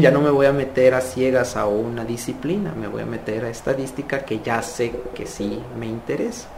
[0.00, 3.44] ya no me voy a meter a ciegas a una disciplina, me voy a meter
[3.44, 6.48] a estadística que ya sé que sí me interesa.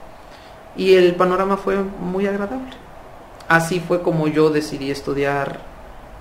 [0.77, 2.73] Y el panorama fue muy agradable.
[3.49, 5.61] Así fue como yo decidí estudiar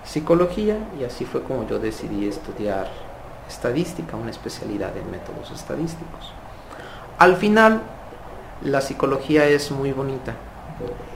[0.04, 2.88] psicología y así fue como yo decidí estudiar
[3.48, 6.34] estadística, una especialidad en métodos estadísticos.
[7.18, 7.82] Al final,
[8.64, 10.36] la psicología es muy bonita,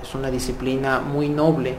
[0.01, 1.75] es una disciplina muy noble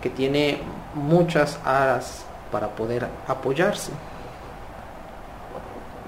[0.00, 0.60] que tiene
[0.94, 3.92] muchas aras para poder apoyarse.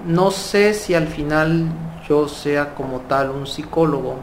[0.05, 1.67] No sé si al final
[2.07, 4.17] yo sea como tal un psicólogo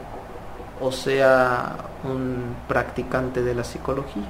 [0.81, 4.29] o sea un practicante de la psicología.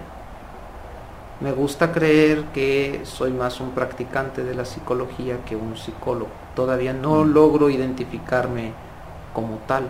[1.40, 6.30] Me gusta creer que soy más un practicante de la psicología que un psicólogo.
[6.54, 7.32] Todavía no mm.
[7.32, 8.72] logro identificarme
[9.32, 9.84] como tal.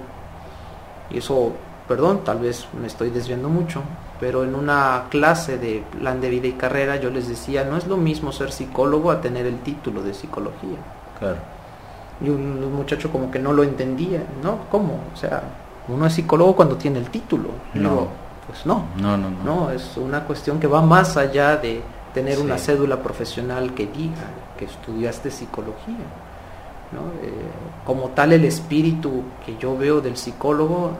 [1.10, 1.52] Y eso,
[1.88, 3.82] perdón, tal vez me estoy desviando mucho,
[4.20, 7.86] pero en una clase de plan de vida y carrera yo les decía, no es
[7.86, 10.76] lo mismo ser psicólogo a tener el título de psicología.
[11.18, 11.38] Claro.
[12.20, 14.58] Y un muchacho como que no lo entendía, ¿no?
[14.70, 15.00] ¿Cómo?
[15.14, 15.42] O sea,
[15.88, 17.48] uno es psicólogo cuando tiene el título.
[17.72, 18.08] No.
[18.46, 18.84] pues no.
[18.98, 19.70] No, no, no.
[19.70, 21.80] es una cuestión que va más allá de
[22.12, 24.28] tener una cédula profesional que diga
[24.58, 25.96] que estudiaste psicología.
[27.22, 27.32] Eh,
[27.86, 30.90] como tal, el espíritu que yo veo del psicólogo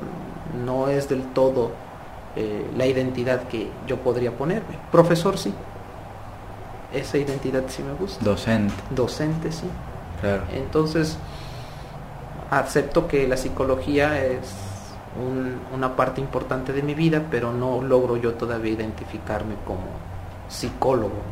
[0.65, 1.89] no es del todo
[2.37, 4.79] eh, la identidad que yo podría ponerme.
[4.93, 5.53] Profesor, sí.
[6.93, 8.25] Esa identidad sí me gusta.
[8.25, 8.75] Docente.
[8.90, 9.66] Docente, sí.
[10.21, 10.43] Claro.
[10.53, 11.19] Entonces,
[12.51, 14.53] acepto que la psicología es
[15.75, 19.87] una parte importante de mi vida, pero no logro yo todavía identificarme como
[20.49, 21.23] psicólogo.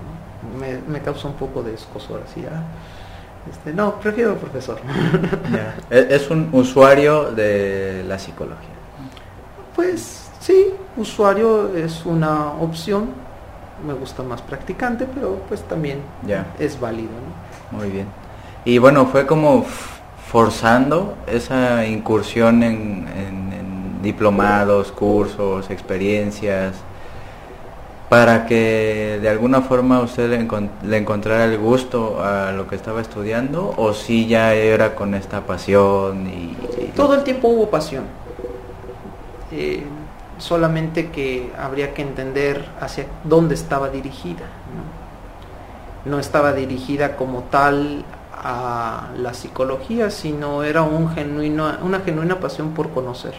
[0.88, 2.44] Me, causa un poco de escosor así.
[2.46, 2.62] ¿ah?
[3.50, 4.80] Este, no, prefiero profesor.
[5.90, 8.68] ¿Es un usuario de la psicología?
[9.74, 13.10] Pues sí, usuario es una opción.
[13.86, 16.00] Me gusta más practicante, pero pues también
[16.58, 17.10] es válido.
[17.70, 18.06] Muy bien.
[18.64, 19.64] Y bueno, fue como
[20.32, 23.06] forzando esa incursión en,
[24.02, 26.74] diplomados, cursos, experiencias,
[28.08, 32.74] para que de alguna forma usted le, encon- le encontrara el gusto a lo que
[32.76, 37.68] estaba estudiando o si ya era con esta pasión y, y- Todo el tiempo hubo
[37.68, 38.04] pasión.
[39.52, 39.82] Eh,
[40.38, 44.44] solamente que habría que entender hacia dónde estaba dirigida.
[46.04, 46.10] ¿no?
[46.12, 52.70] No estaba dirigida como tal a la psicología, sino era un genuino, una genuina pasión
[52.72, 53.34] por conocer.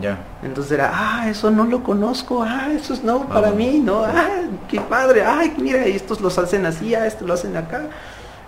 [0.00, 3.52] ya Entonces era, ah, eso no lo conozco, ah, eso es nuevo para Ah.
[3.52, 4.04] mí, ¿no?
[4.04, 7.84] Ah, qué padre, ay, mira, estos los hacen así, ah, estos lo hacen acá.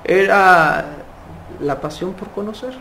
[0.04, 0.84] Era
[1.60, 2.74] la pasión por conocer.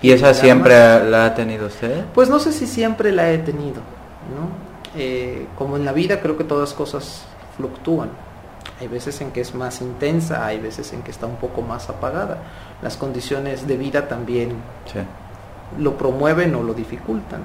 [0.00, 1.02] y esa siempre más.
[1.08, 3.80] la ha tenido usted Pues no sé si siempre la he tenido,
[4.30, 4.98] ¿no?
[4.98, 7.24] Eh, como en la vida creo que todas cosas
[7.56, 8.10] fluctúan.
[8.80, 11.88] Hay veces en que es más intensa, hay veces en que está un poco más
[11.88, 12.38] apagada.
[12.82, 14.50] Las condiciones de vida también
[14.92, 15.00] sí
[15.78, 17.40] lo promueven o lo dificultan.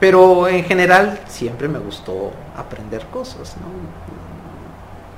[0.00, 3.68] Pero en general siempre me gustó aprender cosas, ¿no?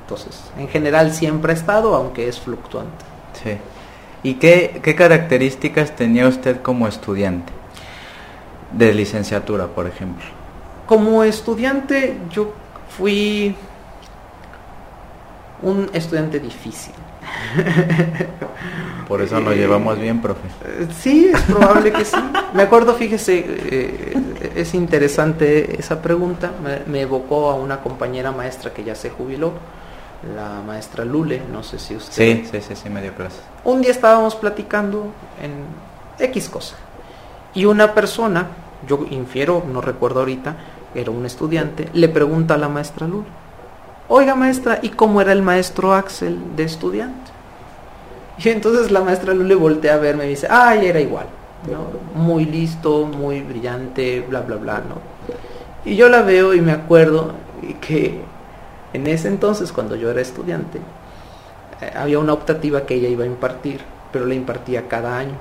[0.03, 3.05] Entonces, en general siempre ha estado, aunque es fluctuante.
[3.43, 3.59] sí
[4.25, 7.53] y qué, qué características tenía usted como estudiante
[8.77, 10.25] de licenciatura por ejemplo
[10.87, 12.53] Como estudiante yo
[12.97, 13.55] fui
[15.63, 16.93] un estudiante difícil.
[19.09, 22.17] por eso nos Eh, llevamos bien profe Eh, Sí, es probable que sí.
[22.55, 24.15] Me acuerdo, fíjese, eh,
[24.55, 26.51] es interesante esa pregunta.
[26.63, 29.53] Me, me evocó a una compañera maestra que ya se jubiló,
[30.37, 32.13] la maestra Lule, no sé si usted...
[32.15, 35.53] sí sí sí sí me dio clase Un día estábamos platicando en
[36.27, 36.77] X cosa
[37.55, 38.47] y una persona,
[38.87, 40.57] yo infiero, no recuerdo ahorita,
[40.95, 43.27] era un estudiante, le pregunta a la maestra Lule,
[44.09, 47.31] oiga maestra, ¿y cómo era el maestro Axel de estudiante?
[48.39, 51.27] Y entonces la maestra Lule voltea a verme y dice, ay, era igual.
[52.15, 54.97] Muy listo, muy brillante, bla, bla, bla, ¿no?
[55.85, 57.33] Y yo la veo y me acuerdo
[57.81, 58.21] que
[58.93, 60.79] en ese entonces, cuando yo era estudiante,
[61.81, 63.81] eh, había una optativa que ella iba a impartir,
[64.13, 65.37] pero la impartía cada año.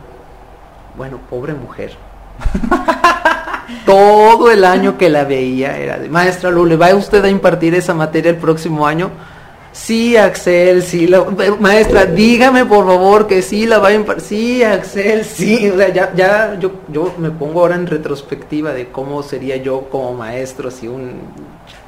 [0.97, 1.93] Bueno, pobre mujer.
[3.85, 7.93] Todo el año que la veía era de, maestra Lule, ¿va usted a impartir esa
[7.93, 9.11] materia el próximo año?
[9.73, 11.25] Sí, Axel, sí, la,
[11.59, 14.23] maestra, dígame por favor que sí la va a impartir.
[14.23, 15.67] Sí, Axel, sí.
[15.67, 19.89] O sea, ya, ya yo, yo me pongo ahora en retrospectiva de cómo sería yo
[19.89, 21.13] como maestro si un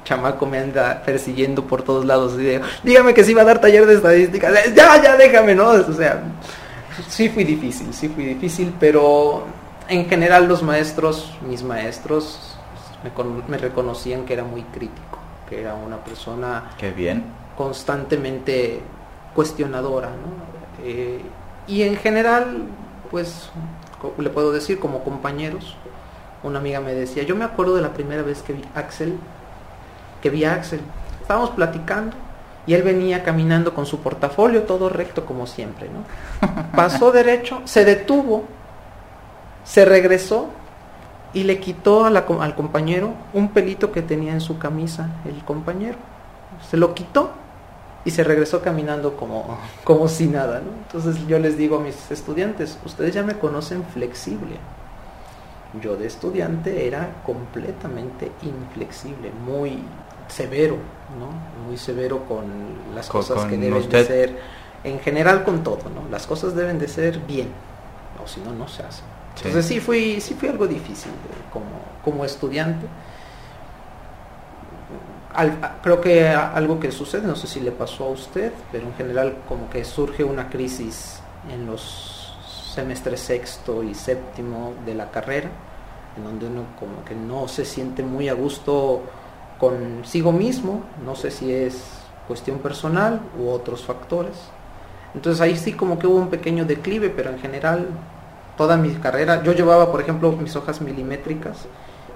[0.03, 3.61] chamaco me anda persiguiendo por todos lados y digo, dígame que sí va a dar
[3.61, 4.51] taller de estadística.
[4.75, 5.69] Ya, ya, déjame, ¿no?
[5.69, 6.23] O sea,
[7.07, 9.45] sí fui difícil, sí fui difícil, pero
[9.89, 12.55] en general los maestros, mis maestros,
[13.03, 15.19] me, con- me reconocían que era muy crítico,
[15.49, 17.23] que era una persona qué bien
[17.57, 18.81] constantemente
[19.33, 20.83] cuestionadora, ¿no?
[20.85, 21.21] Eh,
[21.67, 22.63] y en general,
[23.11, 23.49] pues,
[24.17, 25.75] le puedo decir como compañeros,
[26.43, 29.17] una amiga me decía, yo me acuerdo de la primera vez que vi a Axel,
[30.21, 30.79] que vi a Axel,
[31.21, 32.15] estábamos platicando
[32.67, 36.03] y él venía caminando con su portafolio todo recto como siempre, ¿no?
[36.75, 38.43] Pasó derecho, se detuvo,
[39.65, 40.47] se regresó
[41.33, 45.43] y le quitó a la al compañero un pelito que tenía en su camisa el
[45.43, 45.97] compañero.
[46.69, 47.31] Se lo quitó
[48.05, 50.61] y se regresó caminando como, como si nada.
[50.61, 50.71] ¿no?
[50.85, 54.57] Entonces yo les digo a mis estudiantes, ustedes ya me conocen flexible.
[55.81, 59.79] Yo de estudiante era completamente inflexible, muy
[60.29, 60.77] severo,
[61.19, 61.27] ¿no?
[61.67, 62.45] Muy severo con
[62.95, 64.39] las Con- cosas que deben de ser,
[64.85, 66.09] en general con todo, ¿no?
[66.09, 67.49] Las cosas deben de ser bien,
[68.23, 69.03] o si no, no se hacen.
[69.35, 69.47] Sí.
[69.47, 71.65] Entonces sí sí fui algo difícil eh, como,
[72.03, 72.87] como estudiante.
[75.83, 79.37] Creo que algo que sucede, no sé si le pasó a usted, pero en general
[79.49, 81.19] como que surge una crisis
[81.51, 82.33] en los
[82.73, 85.49] semestres sexto y séptimo de la carrera,
[86.17, 89.01] en donde uno como que no se siente muy a gusto
[89.59, 91.83] consigo mismo, no sé si es
[92.27, 94.35] cuestión personal u otros factores.
[95.13, 97.87] Entonces ahí sí como que hubo un pequeño declive, pero en general
[98.57, 101.65] toda mi carrera, yo llevaba por ejemplo mis hojas milimétricas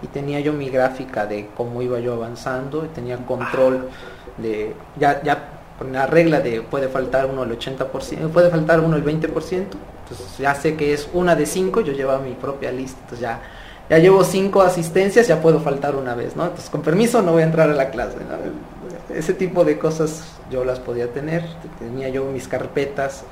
[0.02, 3.90] y tenía yo mi gráfica de cómo iba yo avanzando y tenía control
[4.38, 8.96] de, ya, ya con la regla de puede faltar uno el 80%, puede faltar uno
[8.96, 13.00] el 20%, entonces ya sé que es una de cinco, yo llevaba mi propia lista,
[13.02, 13.42] entonces ya,
[13.90, 16.44] ya llevo cinco asistencias, ya puedo faltar una vez, ¿no?
[16.44, 19.16] Entonces con permiso no voy a entrar a la clase, ¿no?
[19.16, 21.44] Ese tipo de cosas yo las podía tener,
[21.80, 23.24] tenía yo mis carpetas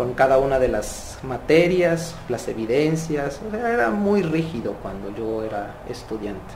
[0.00, 5.44] con cada una de las materias, las evidencias, o sea, era muy rígido cuando yo
[5.44, 6.54] era estudiante.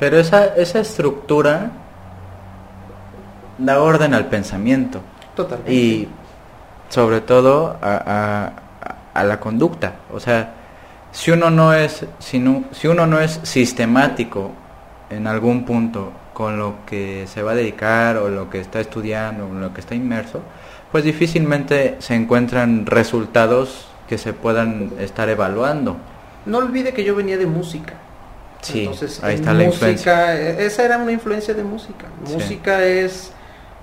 [0.00, 1.70] Pero esa, esa estructura
[3.58, 5.00] da orden al pensamiento
[5.36, 5.72] Totalmente.
[5.72, 6.08] y
[6.88, 8.52] sobre todo a, a-
[9.14, 9.92] a la conducta.
[10.12, 10.50] O sea,
[11.12, 14.50] si uno no es, si, no- si uno no es sistemático
[15.08, 19.46] en algún punto con lo que se va a dedicar o lo que está estudiando
[19.48, 20.40] o lo que está inmerso,
[20.96, 25.98] pues difícilmente se encuentran resultados que se puedan estar evaluando.
[26.46, 27.92] No olvide que yo venía de música.
[28.62, 30.40] Sí, Entonces, ahí está la música, influencia.
[30.40, 32.06] eh, Esa era una influencia de música.
[32.24, 32.32] Sí.
[32.32, 33.30] Música es,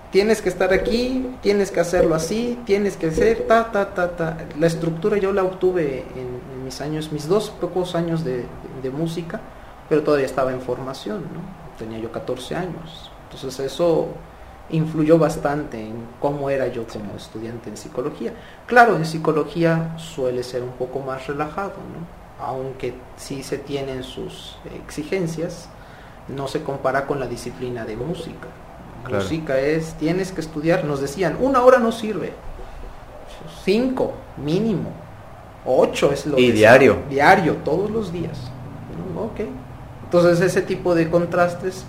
[0.10, 4.38] tienes que estar aquí, tienes que hacerlo así, tienes que ser, ta, ta, ta, ta.
[4.60, 8.46] La estructura yo la obtuve en, en mis años, mis dos pocos años de, de-
[8.82, 9.40] de música,
[9.88, 11.42] pero todavía estaba en formación, ¿no?
[11.78, 13.12] Tenía yo 14 años.
[13.32, 14.08] Entonces eso
[14.70, 18.34] influyó bastante en cómo era yo como estudiante en psicología.
[18.66, 22.24] Claro, en psicología suele ser un poco más relajado, ¿no?
[22.44, 25.70] aunque sí se tienen sus exigencias,
[26.28, 28.48] no se compara con la disciplina de música.
[29.06, 29.24] Claro.
[29.24, 32.34] Música es, tienes que estudiar, nos decían, una hora no sirve,
[33.64, 34.90] cinco mínimo,
[35.66, 36.98] ocho es lo Y que diario.
[37.10, 38.40] diario, todos los días.
[39.16, 39.24] ¿no?
[39.24, 39.42] Ok.
[40.06, 41.86] Entonces ese tipo de contrastes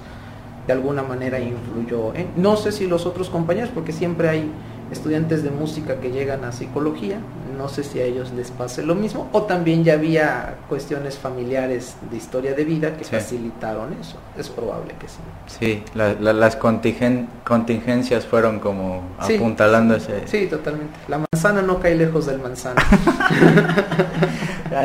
[0.67, 2.15] de alguna manera influyó.
[2.15, 4.51] en- No sé si los otros compañeros, porque siempre hay
[4.93, 7.17] estudiantes de música que llegan a psicología,
[7.59, 11.97] no sé si a ellos les pase lo mismo, o también ya había cuestiones familiares
[12.11, 13.11] de historia de vida que Sí.
[13.11, 14.17] facilitaron eso.
[14.39, 15.19] Es probable que sí.
[15.47, 19.37] Sí, la- la- las contingen- contingencias fueron como Sí.
[19.37, 20.29] apuntalando ese...
[20.29, 20.93] Sí, totalmente.
[21.09, 22.77] La manzana no cae lejos del manzano.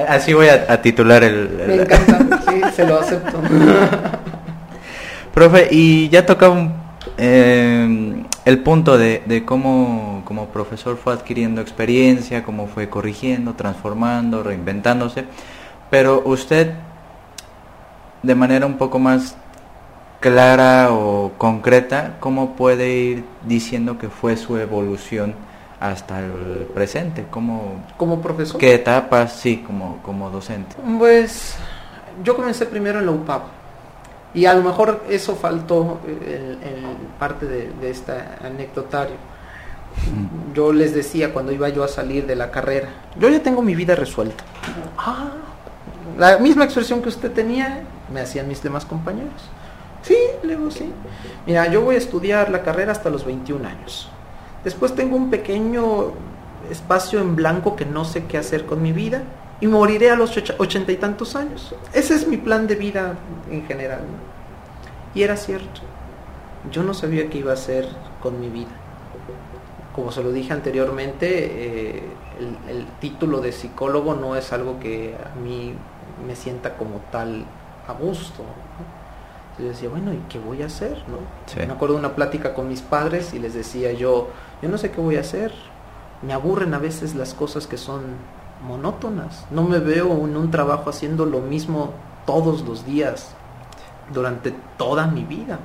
[0.08, 1.50] Así voy a, a titular el...
[1.68, 3.38] Me el- encanta, sí, se lo acepto.
[5.34, 6.72] Profe, y ya tocaba
[7.18, 14.44] eh, el punto de, de cómo como profesor fue adquiriendo experiencia, cómo fue corrigiendo, transformando,
[14.44, 15.26] reinventándose,
[15.90, 16.74] pero usted
[18.22, 19.36] de manera un poco más
[20.20, 25.34] clara o concreta, ¿cómo puede ir diciendo que fue su evolución
[25.80, 27.26] hasta el presente?
[27.30, 28.60] ¿Cómo, Como profesor.
[28.60, 30.76] ¿Qué etapas, sí, como, como docente?
[30.98, 31.56] Pues
[32.24, 33.59] yo comencé primero en la UPAP
[34.34, 38.14] y a lo mejor eso faltó eh, en, en parte de, de este
[38.44, 39.16] anecdotario.
[40.54, 42.90] Yo les decía cuando iba yo a salir de la carrera,
[43.20, 44.44] yo ya tengo mi vida resuelta.
[44.98, 45.32] Ah,
[46.18, 49.50] la misma expresión que usted tenía me hacían mis demás compañeros.
[50.04, 50.92] Sí, le digo sí.
[51.46, 54.10] Mira, yo voy a estudiar la carrera hasta los 21 años.
[54.64, 56.12] Después tengo un pequeño
[56.70, 59.24] espacio en blanco que no sé qué hacer con mi vida
[59.62, 61.76] y moriré a los ochenta y tantos años.
[61.94, 63.16] Ese es mi plan de vida
[63.52, 64.00] en general.
[64.00, 64.30] ¿no?
[65.14, 65.82] Y era cierto.
[66.72, 67.88] Yo no sabía qué iba a hacer
[68.22, 68.72] con mi vida.
[69.94, 72.04] Como se lo dije anteriormente, eh,
[72.40, 75.74] el, el título de psicólogo no es algo que a mí
[76.26, 77.46] me sienta como tal
[77.88, 78.44] a gusto.
[78.44, 79.00] ¿no?
[79.52, 81.04] Entonces yo decía, bueno, ¿y qué voy a hacer?
[81.08, 81.18] ¿no?
[81.48, 81.60] Sí.
[81.66, 84.30] Me acuerdo de una plática con mis padres y les decía yo,
[84.62, 85.54] yo no sé qué voy a hacer.
[86.22, 88.04] Me aburren a veces las cosas que son
[88.66, 89.46] monótonas.
[89.52, 91.94] No me veo en un trabajo haciendo lo mismo
[92.26, 93.34] todos los días
[94.14, 95.60] durante toda mi vida.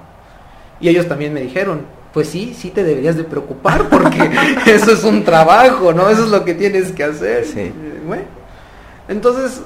[0.80, 4.30] Y ellos también me dijeron, pues sí, sí te deberías de preocupar porque
[4.66, 6.08] eso es un trabajo, ¿no?
[6.08, 7.44] Eso es lo que tienes que hacer.
[7.44, 7.72] Sí.
[8.06, 8.24] Bueno,
[9.08, 9.62] entonces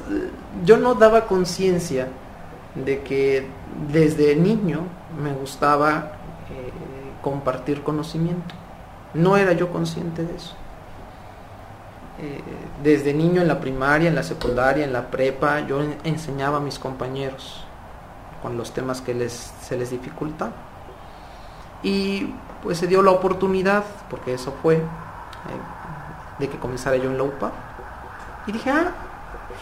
[0.64, 2.09] yo no daba conciencia
[2.75, 3.47] de que
[3.93, 4.83] desde niño
[5.23, 6.12] me gustaba
[6.51, 6.73] eh,
[7.23, 8.55] compartir conocimiento.
[9.14, 10.55] No era yo consciente de eso.
[12.20, 12.42] Eh,
[12.83, 16.61] desde niño en la primaria, en la secundaria, en la prepa, yo en- enseñaba a
[16.61, 17.64] mis compañeros
[18.42, 20.52] con los temas que les, se les dificultaba.
[21.83, 24.81] Y pues se dio la oportunidad, porque eso fue, eh,
[26.38, 27.52] de que comenzara yo en la UPA.
[28.46, 28.92] Y dije, ah,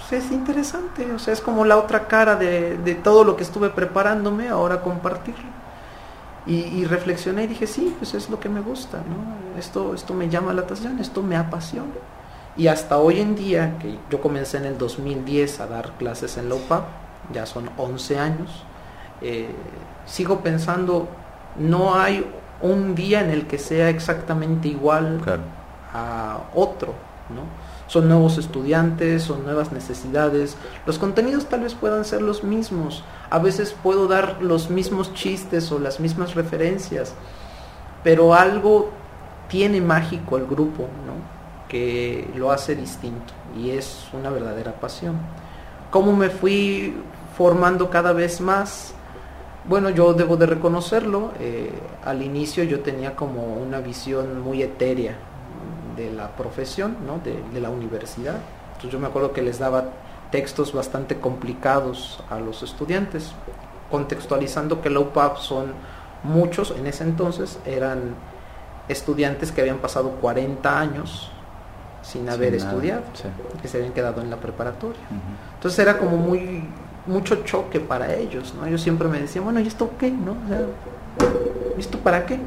[0.09, 3.43] pues es interesante, o sea, es como la otra cara de, de todo lo que
[3.43, 5.45] estuve preparándome, ahora compartirlo.
[6.49, 8.99] Y, reflexioné y dije, sí, pues es lo que me gusta.
[9.59, 11.91] Esto, esto me llama la atención, esto me apasiona.
[12.57, 16.49] Y hasta hoy en día, que yo comencé en el 2010 a dar clases en
[16.49, 16.85] la UPAP,
[17.33, 18.65] ya son 11 años,
[19.21, 19.49] eh,
[20.07, 21.09] sigo pensando,
[21.59, 22.27] no hay
[22.63, 25.43] un día en el que sea exactamente igual Claro.
[25.93, 26.95] a otro,
[27.29, 27.43] ¿no?
[27.89, 30.57] Son nuevos estudiantes, son nuevas necesidades.
[30.87, 33.05] Los contenidos tal vez puedan ser los mismos.
[33.31, 37.15] A veces puedo dar los mismos chistes o las mismas referencias,
[38.03, 38.91] pero algo
[39.49, 41.36] tiene mágico el grupo, ¿no?
[41.69, 45.17] Que lo hace distinto y es una verdadera pasión.
[45.91, 46.95] ¿Cómo me fui
[47.37, 48.95] formando cada vez más?
[49.69, 51.33] Bueno, yo debo de reconocerlo.
[51.41, 51.71] eh,
[52.05, 55.17] al inicio yo tenía como una visión muy etérea
[55.97, 57.19] de la profesión, ¿no?
[57.19, 58.37] de, la universidad.
[58.69, 59.85] Entonces yo me acuerdo que les daba
[60.31, 63.33] textos bastante complicados a los estudiantes,
[63.91, 65.73] contextualizando que la UPAP son
[66.23, 68.15] muchos, en ese entonces eran
[68.89, 71.31] estudiantes que habían pasado 40 años
[72.07, 73.25] sin haber Sin estudiado, sí.
[73.61, 75.01] que se habían quedado en la preparatoria.
[75.55, 76.63] Entonces era como muy
[77.07, 78.67] mucho choque para ellos, ¿no?
[78.67, 80.11] Ellos siempre me decían, bueno, ¿y esto qué?
[80.11, 80.33] ¿No?
[80.33, 80.61] O sea,
[81.77, 82.39] ¿y esto para qué?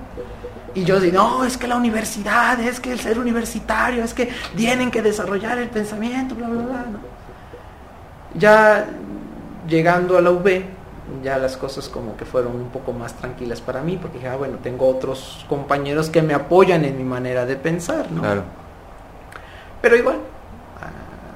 [0.76, 4.30] Y yo digo, no, es que la universidad, es que el ser universitario, es que
[4.56, 7.00] tienen que desarrollar el pensamiento, bla, bla, bla, ¿no?
[8.36, 8.86] Ya
[9.68, 10.64] llegando a la UB,
[11.24, 14.36] ya las cosas como que fueron un poco más tranquilas para mí, porque dije, ah,
[14.36, 18.22] bueno, tengo otros compañeros que me apoyan en mi manera de pensar, ¿no?
[18.22, 18.44] Claro.
[19.82, 20.20] Pero igual,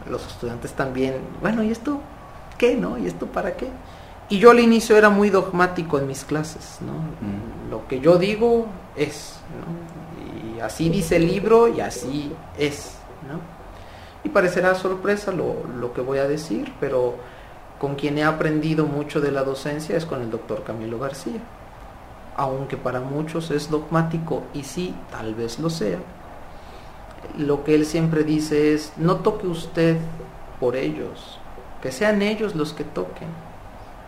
[0.09, 1.99] los estudiantes también, bueno, ¿y esto
[2.57, 2.97] qué, no?
[2.97, 3.67] ¿Y esto para qué?
[4.29, 6.93] Y yo al inicio era muy dogmático en mis clases, ¿no?
[6.93, 7.69] Mm.
[7.69, 10.55] Lo que yo digo es, ¿no?
[10.55, 12.97] Y así dice el libro y así es,
[13.29, 13.39] ¿no?
[14.23, 17.15] Y parecerá sorpresa lo, lo que voy a decir, pero
[17.79, 21.41] con quien he aprendido mucho de la docencia es con el doctor Camilo García.
[22.35, 25.99] Aunque para muchos es dogmático y sí, tal vez lo sea,
[27.37, 29.97] lo que él siempre dice es, no toque usted
[30.59, 31.39] por ellos,
[31.81, 33.27] que sean ellos los que toquen.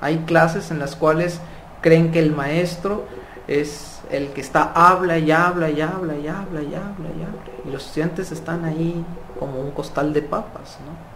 [0.01, 1.39] Hay clases en las cuales
[1.81, 3.05] creen que el maestro
[3.47, 7.51] es el que está habla y habla y habla y habla y habla y habla.
[7.65, 9.03] Y los estudiantes están ahí
[9.39, 11.15] como un costal de papas, ¿no?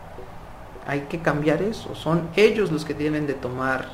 [0.92, 1.94] Hay que cambiar eso.
[1.94, 3.86] Son ellos los que tienen de tomar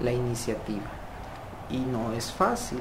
[0.00, 0.90] la iniciativa.
[1.70, 2.80] Y no es fácil.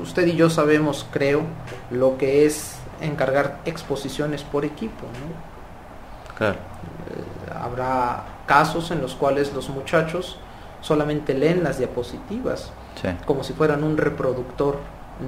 [0.00, 1.42] Usted y yo sabemos, creo,
[1.90, 5.04] lo que es encargar exposiciones por equipo.
[5.06, 6.36] ¿no?
[6.36, 6.54] Claro.
[6.56, 10.38] Eh, habrá casos en los cuales los muchachos
[10.80, 13.08] solamente leen las diapositivas Sí.
[13.24, 14.76] como si fueran un reproductor,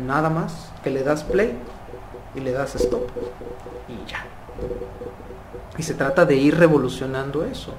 [0.06, 1.56] nada más, que le das play
[2.34, 3.08] y le das stop
[3.88, 4.24] y ya.
[5.78, 7.72] Y se trata de ir revolucionando eso,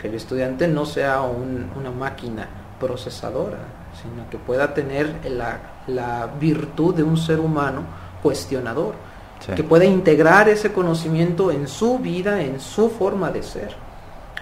[0.00, 2.46] que el estudiante no sea un- una máquina
[2.78, 3.58] procesadora,
[4.02, 7.82] sino que pueda tener la, la virtud de un ser humano
[8.22, 8.94] cuestionador,
[9.40, 9.52] Sí.
[9.52, 13.74] que pueda integrar ese conocimiento en su vida, en su forma de ser.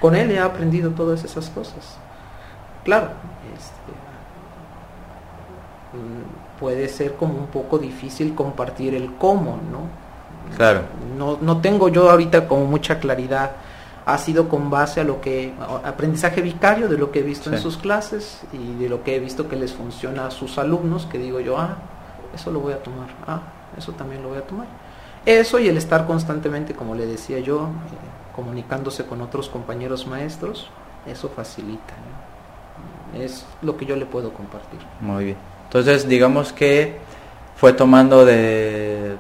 [0.01, 1.97] Con él he aprendido todas esas cosas.
[2.85, 3.09] Claro,
[3.55, 3.93] este,
[5.97, 10.03] mm, puede ser como un poco difícil compartir el cómo, ¿no?
[10.57, 10.83] Claro.
[11.17, 13.53] No, no tengo yo ahorita como mucha claridad.
[14.05, 17.59] Ha sido con base a lo que, aprendizaje vicario de lo que he visto en
[17.61, 21.19] sus clases y de lo que he visto que les funciona a sus alumnos, que
[21.19, 21.77] digo yo, ah,
[22.35, 23.43] eso lo voy a tomar, ah,
[23.79, 24.67] eso también lo voy a tomar.
[25.27, 30.69] Eso y el estar constantemente, como le decía yo, eh, comunicándose con otros compañeros maestros,
[31.07, 31.95] eso facilita.
[33.13, 33.21] ¿no?
[33.23, 34.81] Es lo que yo le puedo compartir.
[35.01, 35.37] Muy bien.
[35.65, 36.99] Entonces, digamos que
[37.57, 39.17] fue tomando de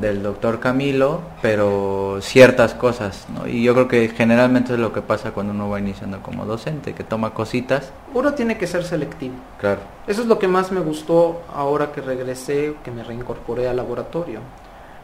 [0.00, 3.46] del doctor Camilo, pero ciertas cosas, ¿no?
[3.46, 6.94] Y yo creo que generalmente es lo que pasa cuando uno va iniciando como docente,
[6.94, 7.92] que toma cositas.
[8.14, 9.34] Uno tiene que ser selectivo.
[9.60, 9.80] Claro.
[10.06, 14.40] Eso es lo que más me gustó ahora que regresé, que me reincorporé al laboratorio.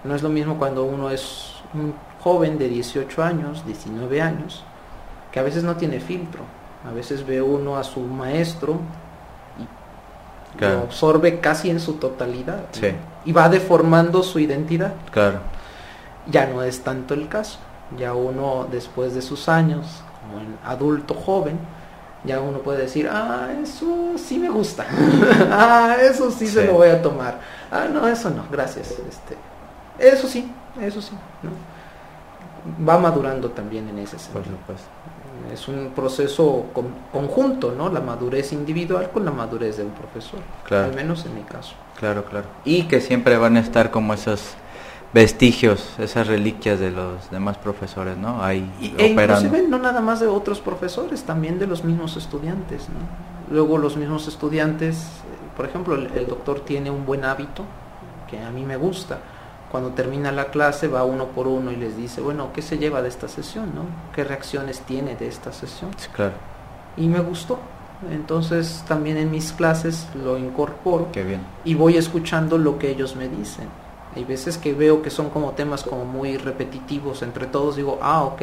[0.04, 4.64] No es lo mismo cuando uno es un joven de 18 años, 19 años,
[5.32, 6.42] que a veces no tiene filtro.
[6.88, 8.78] A veces ve uno a su maestro
[10.54, 10.74] y Claro.
[10.76, 12.66] lo absorbe casi en su totalidad.
[12.72, 12.92] Sí.
[13.24, 14.92] Y va deformando su identidad.
[15.10, 15.40] Claro.
[16.30, 17.58] Ya no es tanto el caso.
[17.98, 19.86] Ya uno, después de sus años,
[20.22, 21.58] como en adulto joven,
[22.24, 24.84] ya uno puede decir, ah, eso sí me gusta.
[25.50, 26.66] ah, eso sí, se Sí.
[26.66, 27.40] lo voy a tomar.
[27.70, 28.90] Ah, no, eso no, gracias.
[28.90, 29.36] Este,
[29.98, 31.12] eso sí, eso sí.
[31.42, 31.50] ¿no?
[32.86, 34.44] Va madurando también en ese sentido.
[34.44, 34.86] supuesto.
[35.52, 37.88] Es un proceso con- conjunto, ¿no?
[37.88, 40.40] La madurez individual con la madurez de un profesor.
[40.64, 40.86] Claro.
[40.86, 41.74] Al menos en mi caso.
[41.98, 42.46] Claro, claro.
[42.64, 44.54] Y que siempre van a estar como esos
[45.14, 48.42] vestigios, esas reliquias de los demás profesores, ¿no?
[48.42, 49.46] Ahí Y, e operando.
[49.46, 52.88] inclusive no nada más de otros profesores, también de los mismos estudiantes.
[52.90, 53.54] ¿no?
[53.54, 57.62] Luego los mismos estudiantes, eh, por ejemplo, el, el doctor tiene un buen hábito
[58.28, 59.18] que a mí me gusta.
[59.70, 63.02] Cuando termina la clase va uno por uno y les dice, bueno, ¿qué se lleva
[63.02, 63.74] de esta sesión?
[63.74, 63.82] ¿no?
[64.14, 65.90] ¿Qué reacciones tiene de esta sesión?
[65.96, 66.34] Sí, claro.
[66.96, 67.58] Y me gustó.
[68.10, 71.40] Entonces también en mis clases lo incorporo Qué bien.
[71.64, 73.68] y voy escuchando lo que ellos me dicen.
[74.14, 78.22] Hay veces que veo que son como temas como muy repetitivos entre todos, digo, ah,
[78.22, 78.42] ok,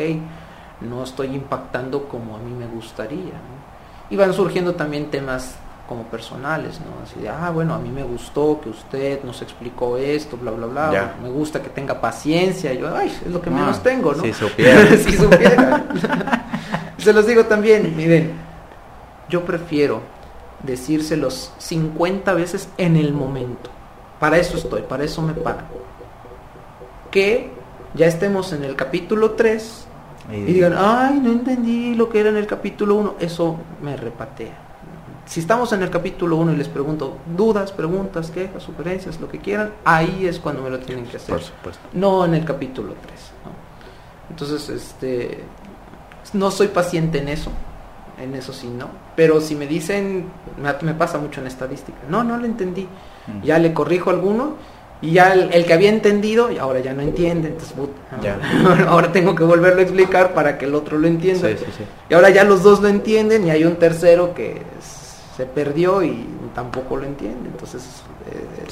[0.82, 3.34] no estoy impactando como a mí me gustaría.
[3.34, 3.66] ¿no?
[4.10, 5.56] Y van surgiendo también temas
[5.88, 7.04] como personales, ¿no?
[7.04, 10.66] Así de, ah, bueno, a mí me gustó que usted nos explicó esto, bla, bla,
[10.68, 11.16] bla, Ya.
[11.22, 14.24] me gusta que tenga paciencia, y yo, ay, es lo que Ah, menos tengo, ¿no?
[14.24, 14.88] si supiera.
[14.98, 15.84] si supiera.
[16.98, 18.32] Se los digo también, miren,
[19.30, 20.02] yo prefiero
[20.64, 23.70] decírselos 50 veces en el momento.
[24.20, 25.66] Para eso estoy, para eso me pagan.
[27.12, 27.52] Que
[27.94, 29.86] ya estemos en el capítulo 3
[30.32, 33.16] y digan, ay, no entendí lo que era en el capítulo 1.
[33.20, 34.54] Eso me repatea.
[35.26, 39.40] Si estamos en el capítulo 1 y les pregunto dudas, preguntas, quejas, sugerencias, lo que
[39.40, 41.82] quieran, ahí es cuando me lo tienen que hacer Por supuesto.
[41.94, 43.14] no en el capítulo 3.
[44.30, 45.44] Entonces, este,
[46.34, 47.52] no soy paciente en eso.
[48.22, 48.88] en eso sí no.
[49.16, 50.26] Pero si me dicen,
[50.82, 52.88] me, pasa mucho en estadística, no, no lo entendí.
[53.28, 53.44] Mm.
[53.44, 54.56] Ya le corrijo alguno
[55.02, 57.76] y ya el, que había entendido y ahora ya no entiende, entonces
[58.88, 61.50] ahora tengo que volverlo a explicar para que el otro lo entienda.
[62.10, 64.62] Y ahora ya los dos lo entienden y hay un tercero que
[65.36, 67.50] se perdió y tampoco lo entiende.
[67.50, 68.04] Entonces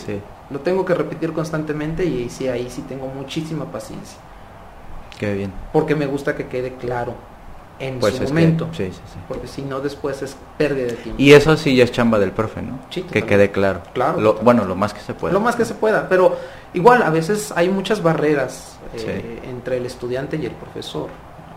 [0.08, 4.18] eh, lo tengo que repetir constantemente y sí, ahí sí tengo muchísima paciencia.
[5.20, 5.52] Qué bien.
[5.72, 7.16] Porque me gusta que quede claro
[7.80, 8.70] en pues su momento.
[9.28, 11.22] porque si no después es pérdida de tiempo.
[11.22, 12.80] Y eso sí ya es chamba del profe, ¿no?
[12.90, 13.82] que quede claro.
[13.94, 14.40] Claro.
[14.42, 15.34] bueno, lo más que se pueda.
[15.34, 16.38] Lo más que se pueda, pero
[16.74, 21.10] igual a veces hay muchas barreras eh, entre el estudiante y el profesor.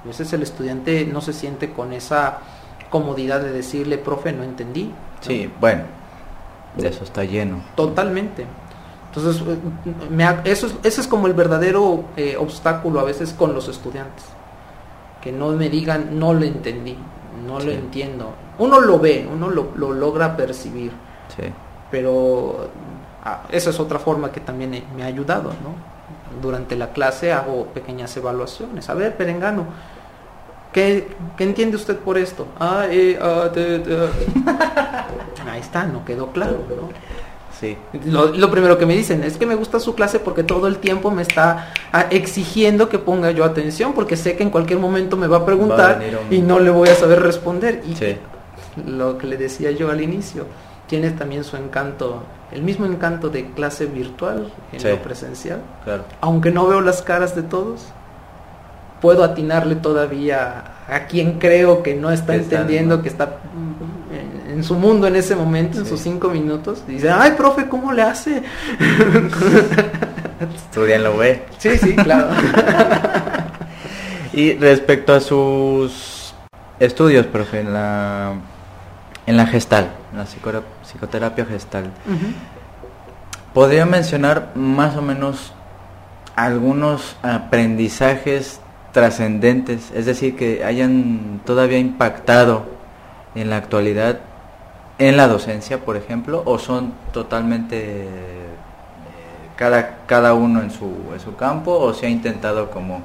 [0.03, 2.39] A veces el estudiante no se siente con esa
[3.01, 4.93] comodidad de decirle, profe, no entendí.
[5.21, 5.85] Sí, bueno,
[6.77, 7.63] de eso está lleno.
[7.75, 8.47] Totalmente.
[9.09, 9.57] Entonces, eh,
[10.11, 14.25] me eso, ese es como el verdadero eh, obstáculo a veces con los estudiantes
[15.27, 16.97] que no me digan no lo entendí,
[17.49, 18.33] no lo entiendo.
[18.61, 20.93] Uno lo ve, uno lo, logra percibir.
[21.91, 22.69] Pero
[23.25, 25.75] ah, esa es otra forma que también me ha ayudado, ¿no?
[26.41, 28.89] Durante la clase hago pequeñas evaluaciones.
[28.89, 29.65] A ver, Perengano,
[30.77, 31.09] ¿qué,
[31.39, 32.47] entiende usted por esto?
[32.61, 33.51] Ah, eh, ah,
[35.51, 36.91] Ahí está, no quedó claro, ¿no?
[37.59, 37.79] Sí.
[38.05, 41.11] Lo, primero que me dicen es que me gusta su clase porque todo el tiempo
[41.11, 45.27] me está ah, exigiendo que ponga yo atención porque sé que en cualquier momento me
[45.27, 47.83] va a preguntar y no le voy a saber responder.
[47.87, 47.97] Y
[48.87, 50.45] lo que le decía yo al inicio,
[50.87, 52.23] tiene también su encanto,
[52.53, 55.63] el mismo encanto de clase virtual en lo presencial.
[56.21, 57.87] Aunque no veo las caras de todos,
[59.01, 63.39] puedo atinarle todavía a quien creo que no está entendiendo, que está
[64.57, 68.03] en su mundo en ese momento, en sus cinco minutos, dice, ay, profe, ¿cómo le
[68.03, 68.43] hace?
[70.71, 71.43] Estudianlo, güey.
[71.59, 72.29] Sí, sí, claro.
[74.33, 76.35] y respecto a sus
[76.81, 78.33] estudios, profe, en la,
[79.27, 81.91] en la gestal, en la psicoterapia gestal,
[83.53, 85.53] ¿podría mencionar más o menos
[86.35, 88.61] algunos aprendizajes
[88.97, 92.65] trascendentes, es decir, que hayan todavía impactado
[93.35, 94.21] en la actualidad
[94.99, 98.07] en la docencia, por ejemplo, o son totalmente eh,
[99.55, 103.03] cada, cada uno en su, en su campo, o se ha intentado como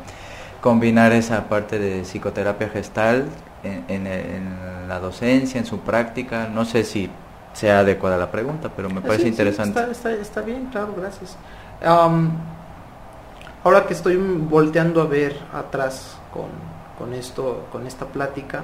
[0.62, 3.26] combinar esa parte de psicoterapia gestal
[3.62, 6.48] en, la docencia, en su práctica.
[6.48, 7.10] No sé si
[7.52, 9.78] sea adecuada la pregunta, pero me parece interesante.
[9.92, 11.36] está, bien, claro, gracias.
[13.64, 16.50] Ahora que estoy volteando a ver atrás con,
[16.98, 18.64] con, esto, con esta plática,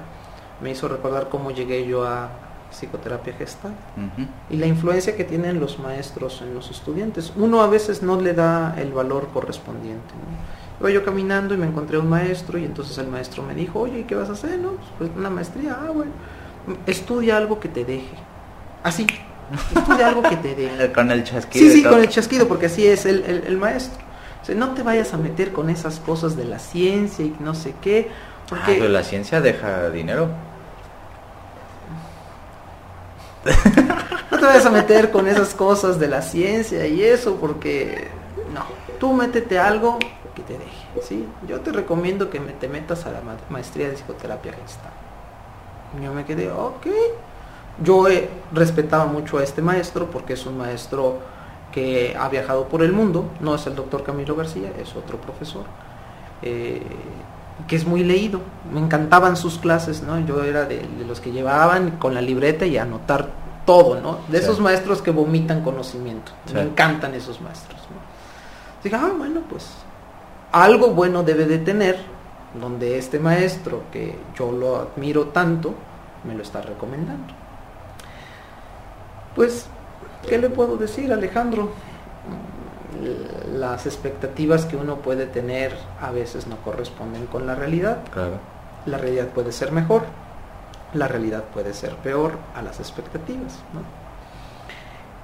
[0.61, 2.29] me hizo recordar cómo llegué yo a,
[2.71, 3.71] psicoterapia gestal
[4.49, 7.33] y la influencia que tienen los maestros en los estudiantes.
[7.35, 10.13] Uno a veces no le da el valor correspondiente.
[10.79, 14.05] Iba yo caminando y me encontré un maestro y entonces el maestro me dijo, oye,
[14.05, 14.59] ¿qué vas a hacer?
[14.59, 16.11] No, pues una maestría, ah, bueno,
[16.85, 18.15] estudia algo que te deje.
[18.83, 19.07] Así,
[19.75, 20.91] estudia algo que te deje.
[20.93, 21.65] con el chasquido.
[21.65, 24.03] Sí, sí, con el chasquido, porque así es el, el, maestro.
[24.55, 28.09] No te vayas a meter con esas cosas de la ciencia y no sé qué.
[28.47, 28.81] Porque...
[28.81, 30.29] Ah, la ciencia deja dinero.
[34.31, 38.07] no te vayas a meter con esas cosas de la ciencia y eso, porque
[38.53, 38.61] no,
[38.99, 39.99] tú métete algo
[40.35, 41.27] que te deje, ¿sí?
[41.47, 44.91] Yo te recomiendo que me, te metas a la maestría de psicoterapia gestal.
[46.03, 46.87] Yo me quedé, ok.
[47.83, 51.19] Yo he respetaba mucho a este maestro porque es un maestro
[51.77, 55.65] que ha viajado por el mundo, no es el doctor Camilo García, es otro profesor.
[56.41, 56.81] Eh,
[57.67, 58.41] que es muy leído.
[58.73, 60.19] Me encantaban sus clases, ¿no?
[60.21, 63.29] Yo era de, los que llevaban con la libreta y anotar
[63.67, 64.21] todo, ¿no?
[64.27, 66.31] De esos maestros que vomitan conocimiento.
[66.51, 67.79] Me encantan esos maestros.
[67.91, 68.83] ¿no?
[68.83, 69.69] Diga, ah, bueno, pues
[70.53, 71.99] algo bueno debe de tener
[72.59, 75.75] donde este maestro, que yo lo admiro tanto,
[76.23, 77.35] me lo está recomendando.
[79.35, 79.69] Pues,
[80.27, 81.71] ¿qué le puedo decir, Alejandro?
[83.53, 87.99] las expectativas que uno puede tener a veces no corresponden con la realidad.
[88.85, 90.03] La realidad puede ser mejor,
[90.93, 93.59] la realidad puede ser peor a las expectativas.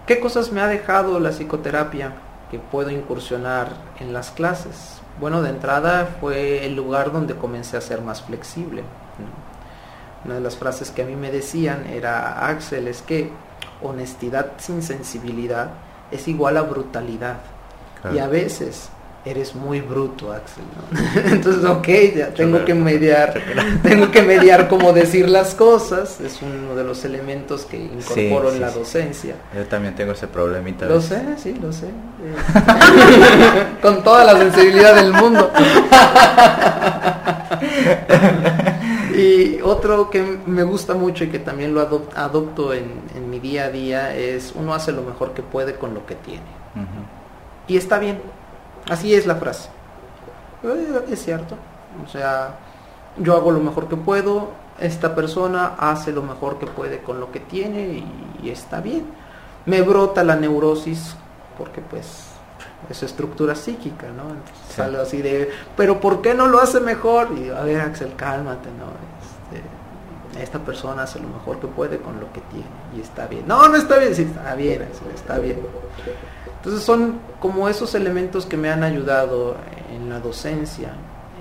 [0.06, 2.14] ¿Qué cosas me ha dejado la psicoterapia
[2.52, 5.02] que puedo incursionar en las clases?
[5.20, 8.84] Bueno, de entrada fue el lugar donde comencé a ser más flexible.
[10.26, 13.32] Una de las frases que a mí me decían era, Axel, es que
[13.84, 15.72] honestidad sin sensibilidad
[16.12, 17.38] es igual a brutalidad.
[18.14, 18.90] Y a veces
[19.26, 20.64] eres muy bruto, Axel.
[21.32, 23.34] Entonces, ok, ya tengo que mediar,
[23.84, 26.20] tengo que mediar cómo decir las cosas.
[26.20, 29.36] Es uno de los elementos que incorporo en la docencia.
[29.56, 30.86] Yo también tengo ese problemita.
[30.86, 31.88] Lo sé, sí, lo sé.
[33.82, 35.52] Con toda la sensibilidad del mundo.
[39.16, 41.82] y otro que me gusta mucho y que también lo
[42.16, 43.04] adopto en,
[43.44, 46.42] día a día es uno hace lo mejor que puede con lo que tiene.
[47.68, 48.20] Y está bien.
[48.90, 49.70] Así es la frase.
[50.64, 51.56] Eh, es cierto.
[52.04, 52.56] O sea,
[53.18, 57.32] yo hago lo mejor que puedo, esta persona hace lo mejor que puede con lo
[57.32, 58.04] que tiene
[58.42, 59.06] y, está bien.
[59.66, 61.16] Me brota la neurosis
[61.58, 62.26] porque pues
[62.90, 64.24] es estructura psíquica, ¿no?
[64.70, 67.30] Sale así de, pero ¿por qué no lo hace mejor?
[67.38, 69.13] Y a ver, Axel, cálmate, ¿no?
[70.40, 72.66] Esta persona hace lo mejor que puede con lo que tiene
[72.98, 73.48] y está bien.
[73.48, 75.60] No, no está bien, sí, está bien, está bien.
[76.58, 79.56] Entonces son como esos elementos que me han ayudado
[79.94, 80.94] en la docencia.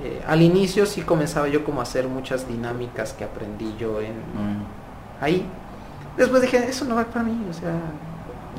[0.05, 4.15] Eh, al inicio sí comenzaba yo como a hacer muchas dinámicas que aprendí yo en
[4.15, 4.65] mm.
[5.21, 5.47] ahí.
[6.17, 7.73] Después dije, eso no va para mí, o sea,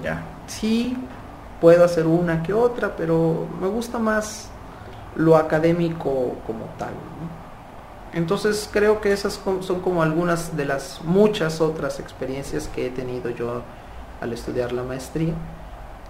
[0.01, 0.97] ya, sí
[1.61, 4.49] puedo hacer una que otra, pero me gusta más
[5.15, 6.91] lo académico como tal.
[8.13, 13.29] Entonces creo que esas son como algunas de las muchas otras experiencias que he tenido
[13.31, 13.63] yo
[14.21, 15.33] al estudiar la maestría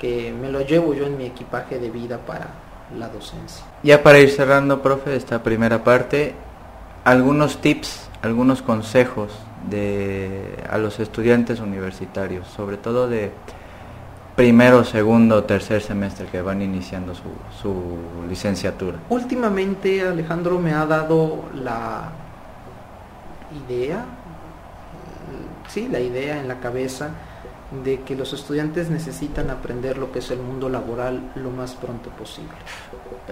[0.03, 2.47] que me lo llevo yo en mi equipaje de vida para
[2.97, 3.63] la docencia.
[3.83, 6.35] Ya para ir cerrando, profe, esta primera parte,
[7.05, 9.31] algunos tips, algunos consejos
[9.69, 13.31] de, a los estudiantes universitarios, sobre todo de
[14.35, 17.23] primero, segundo, tercer semestre que van iniciando su,
[17.61, 17.73] su
[18.27, 18.97] licenciatura.
[19.09, 22.11] Últimamente Alejandro me ha dado la
[23.67, 24.05] idea,
[25.67, 27.11] sí, la idea en la cabeza
[27.83, 32.09] de que los estudiantes necesitan aprender lo que es el mundo laboral lo más pronto
[32.11, 32.51] posible.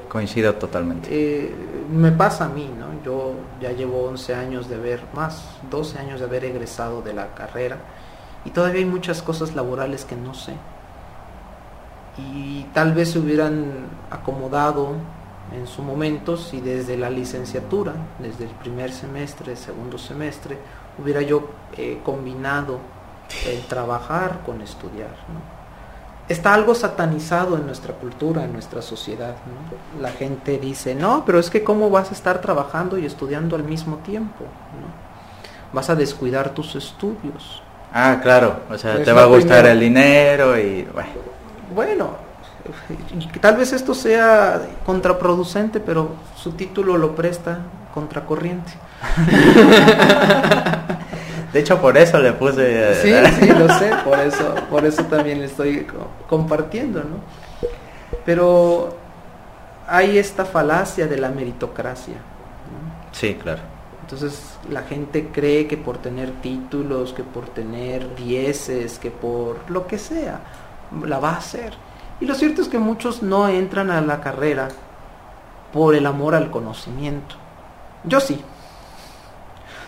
[0.10, 1.10] Coincido totalmente.
[1.12, 1.54] Eh,
[1.92, 3.04] me pasa a mí, ¿no?
[3.04, 7.36] Yo ya llevo 11 años de haber, más 12 años de haber egresado de la
[7.36, 7.78] carrera
[8.46, 10.54] y todavía hay muchas cosas laborales que no sé.
[12.34, 14.96] Y tal vez se hubieran acomodado
[15.56, 20.58] en su momento si desde la licenciatura, desde el primer semestre, segundo semestre,
[20.98, 22.80] hubiera yo eh, combinado
[23.48, 25.12] el trabajar con estudiar.
[26.30, 29.36] Está algo satanizado en nuestra cultura, en nuestra sociedad.
[30.00, 33.64] La gente dice, no, pero es que cómo vas a estar trabajando y estudiando al
[33.64, 34.46] mismo tiempo.
[35.74, 37.62] Vas a descuidar tus estudios.
[37.94, 41.41] Ah, claro, o sea, te va a gustar el dinero y bueno.
[41.74, 42.12] Bueno,
[43.40, 47.60] tal vez esto sea contraproducente, pero su título lo presta
[47.94, 48.72] contracorriente.
[51.54, 52.92] De hecho, por eso le puse...
[52.92, 55.86] Eh, sí, sí, lo sé, por eso, por eso también le estoy
[56.30, 57.18] compartiendo, ¿no?
[58.26, 58.96] Pero
[59.88, 62.16] hay esta falacia de la meritocracia.
[63.12, 63.62] Sí, claro.
[64.02, 69.88] Entonces la gente cree que por tener títulos, que por tener dieces, que por lo
[69.88, 70.40] que sea,
[71.06, 71.74] la va a hacer.
[72.20, 74.70] Y lo cierto es que muchos no entran a la carrera
[75.74, 77.36] por el amor al conocimiento.
[78.04, 78.42] Yo sí,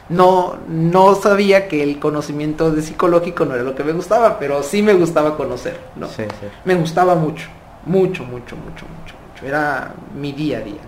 [0.09, 4.61] no, no sabía que el conocimiento de psicológico no era lo que me gustaba, pero
[4.63, 6.07] sí me gustaba conocer, ¿no?
[6.07, 6.47] Sí, sí.
[6.65, 7.47] Me gustaba mucho,
[7.85, 9.45] mucho, mucho, mucho, mucho, mucho.
[9.45, 10.81] Era mi día a día.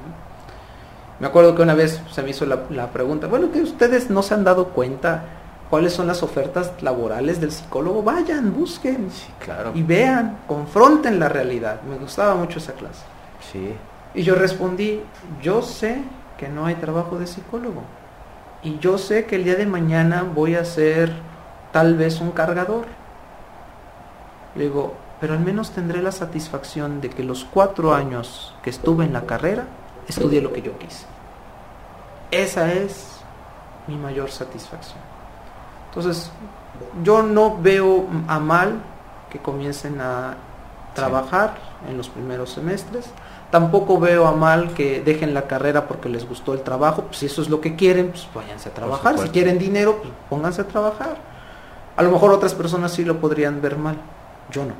[1.19, 4.33] Me acuerdo que una vez se me hizo la, pregunta, bueno, que ustedes no se
[4.33, 5.23] han dado cuenta
[5.69, 9.71] cuáles son las ofertas laborales del psicólogo, vayan, busquen sí, claro.
[9.73, 11.81] y vean, confronten la realidad.
[11.81, 13.03] Me gustaba mucho esa clase.
[13.51, 13.73] Sí.
[14.13, 15.01] Y yo respondí,
[15.41, 16.01] yo sé
[16.37, 17.81] que no hay trabajo de psicólogo
[18.63, 21.11] y yo sé que el día de mañana voy a ser
[21.71, 22.85] tal vez un cargador.
[24.55, 29.05] Le digo, pero al menos tendré la satisfacción de que los cuatro años que estuve
[29.05, 29.65] en la carrera,
[30.07, 31.05] estudié lo que yo quise.
[32.31, 33.19] Esa es
[33.87, 35.14] mi mayor satisfacción.
[35.95, 36.29] Entonces,
[37.03, 38.81] yo no veo a mal
[39.29, 40.35] que comiencen a
[40.93, 41.55] trabajar
[41.89, 43.05] en los primeros semestres.
[43.49, 47.03] Tampoco veo a mal que dejen la carrera porque les gustó el trabajo.
[47.03, 49.17] Pues si eso es lo que quieren, pues váyanse a trabajar.
[49.19, 51.15] Si quieren dinero, pues pónganse a trabajar.
[51.95, 53.97] A lo mejor otras personas sí lo podrían ver mal.
[54.51, 54.73] Yo no.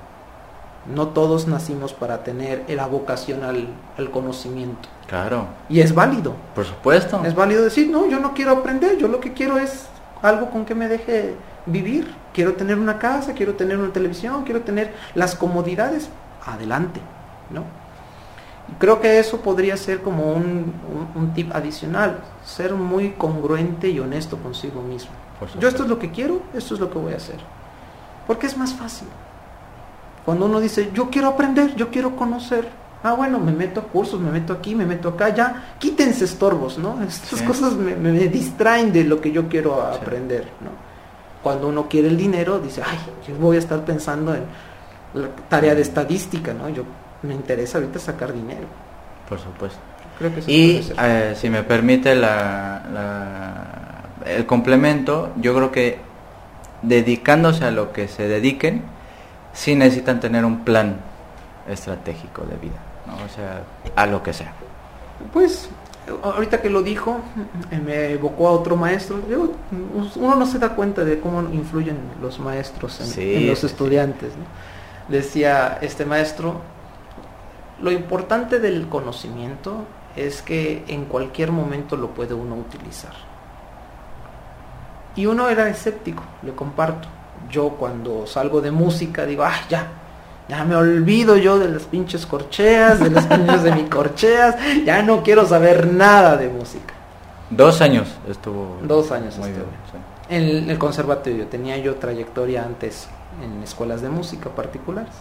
[0.94, 4.90] No todos nacimos para tener la vocación al, al conocimiento.
[5.08, 5.48] Claro.
[5.70, 6.34] Y es válido.
[6.54, 7.24] Por supuesto.
[7.24, 9.88] Es válido decir, no, yo no quiero aprender, yo lo que quiero es
[10.22, 11.36] algo con que me deje
[11.66, 12.14] vivir.
[12.34, 16.10] Quiero tener una casa, quiero tener una televisión, quiero tener las comodidades.
[16.46, 17.00] Adelante,
[17.50, 17.64] ¿no?
[18.80, 24.82] Creo que eso podría ser como un, tip adicional, ser muy congruente y honesto consigo
[24.82, 25.12] mismo.
[25.60, 27.38] Yo esto es lo que quiero, esto es lo que voy a hacer.
[28.26, 29.08] Porque es más fácil.
[30.26, 32.68] Cuando uno dice, yo quiero aprender, yo quiero conocer,
[33.06, 36.80] ah, bueno, me meto a cursos, me meto aquí, me meto acá, ya, quítense estorbos,
[36.80, 37.02] ¿no?
[37.08, 40.72] Estas cosas me, distraen de lo que yo quiero aprender, ¿no?
[41.44, 42.98] Cuando uno quiere el dinero, dice, ay,
[43.28, 44.42] yo voy a estar pensando en
[45.14, 46.68] la tarea de estadística, ¿no?
[46.70, 46.84] Yo
[47.22, 48.66] me interesa ahorita sacar dinero.
[49.30, 49.80] Por supuesto.
[50.48, 52.82] y eh, si me permite la,
[54.26, 56.00] el complemento, yo creo que
[56.82, 58.82] dedicándose a lo que se dediquen,
[59.54, 60.98] sí necesitan tener un plan
[61.68, 63.14] estratégico de vida, ¿no?
[63.24, 63.64] o sea,
[63.96, 64.54] a lo que sea.
[65.32, 65.70] Pues
[66.24, 67.20] ahorita que lo dijo,
[67.86, 69.20] me evocó a otro maestro.
[70.16, 74.34] uno no se da cuenta de cómo influyen los maestros en, los estudiantes.
[75.10, 76.62] Decía este maestro,
[77.82, 79.86] lo importante del conocimiento
[80.16, 83.14] es que en cualquier momento lo puede uno utilizar.
[85.16, 87.08] Y uno era escéptico, le comparto.
[87.50, 89.88] Yo cuando salgo de música digo, ah, ya,
[90.48, 95.02] ya me olvido yo de las pinches corcheas, de las pinches de mi corcheas, ya
[95.02, 96.94] no quiero saber nada de música.
[97.50, 98.78] Dos años estuvo.
[98.84, 99.66] Dos años estuvo.
[100.30, 103.08] En el conservatorio tenía yo trayectoria antes
[103.44, 105.14] en escuelas de música particulares.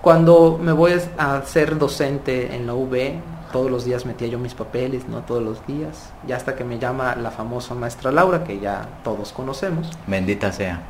[0.00, 3.20] Cuando me voy a ser docente en la UB,
[3.52, 6.80] todos los días metía yo mis papeles, no todos los días, ya hasta que me
[6.80, 9.90] llama la famosa maestra Laura, que ya todos conocemos.
[10.08, 10.80] Bendita sea.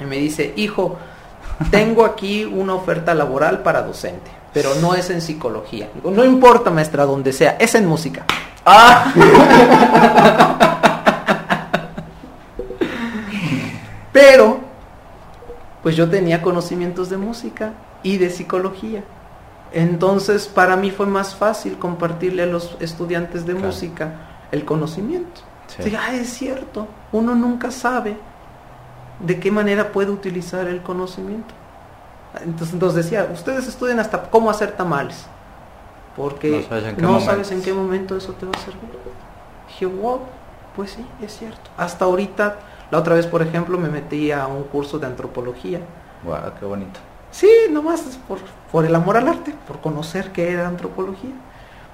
[0.00, 0.96] Y me dice, hijo,
[1.70, 5.88] tengo aquí una oferta laboral para docente, pero no es en psicología.
[6.02, 8.24] no importa, maestra, donde sea, es en música.
[8.64, 9.12] Ah.
[14.12, 14.60] pero,
[15.82, 19.02] pues yo tenía conocimientos de música y de psicología.
[19.72, 24.12] Entonces, para mí fue más fácil compartirle a los estudiantes de música
[24.50, 25.42] el conocimiento.
[25.96, 28.16] Ah, es cierto, uno nunca sabe
[29.20, 31.54] de qué manera puede utilizar el conocimiento.
[32.42, 35.26] Entonces, entonces decía, ustedes estudian hasta cómo hacer tamales,
[36.16, 36.66] porque
[36.98, 38.90] no sabes en qué, momento eso te va a servir.
[39.68, 40.20] Dije, wow,
[40.76, 41.70] pues sí, es cierto.
[41.76, 42.58] Hasta ahorita,
[42.90, 45.80] la otra vez, por ejemplo, me metí a un curso de antropología.
[46.24, 47.00] Wow, qué bonito.
[47.32, 48.38] Sí, nomás por,
[48.70, 51.32] por el amor al arte, por conocer qué era antropología.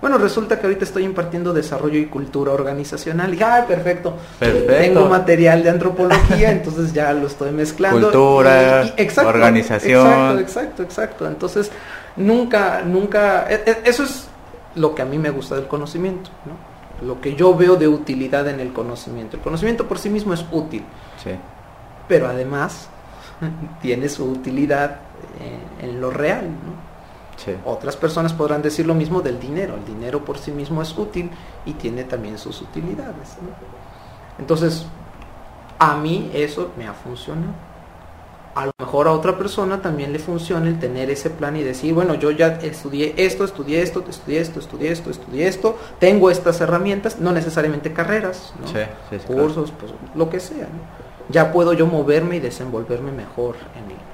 [0.01, 3.35] Bueno, resulta que ahorita estoy impartiendo desarrollo y cultura organizacional.
[3.35, 4.15] Y, ah, perfecto.
[4.39, 8.11] Tengo material de antropología, entonces ya lo estoy mezclando.
[8.11, 8.93] Cultura,
[9.25, 10.07] organización.
[10.07, 11.27] Exacto, exacto, exacto.
[11.27, 11.71] Entonces,
[12.17, 14.29] nunca, nunca, e, e, eso es
[14.75, 17.07] lo que a mí me gusta del conocimiento, ¿no?
[17.07, 19.37] Lo que yo veo de utilidad en el conocimiento.
[19.37, 20.85] El conocimiento por sí mismo es útil.
[21.23, 21.31] Sí.
[22.07, 22.89] Pero además
[23.83, 25.01] tiene su utilidad
[25.81, 26.86] en lo real, ¿no?
[27.65, 29.75] Otras personas podrán decir lo mismo del dinero.
[29.75, 31.31] El dinero por sí mismo es útil
[31.65, 33.37] y tiene también sus utilidades.
[34.39, 34.87] Entonces,
[35.79, 37.53] a mí eso me ha funcionado.
[38.55, 41.93] A lo mejor a otra persona también le funciona el tener ese plan y decir,
[41.93, 46.63] bueno, yo ya estudié esto, estudié esto, estudié esto, estudié esto, estudié esto, tengo estas
[46.63, 48.55] herramientas, no necesariamente carreras,
[49.27, 50.69] cursos, pues, lo que sea.
[51.29, 53.57] Ya puedo yo moverme y desenvolverme mejor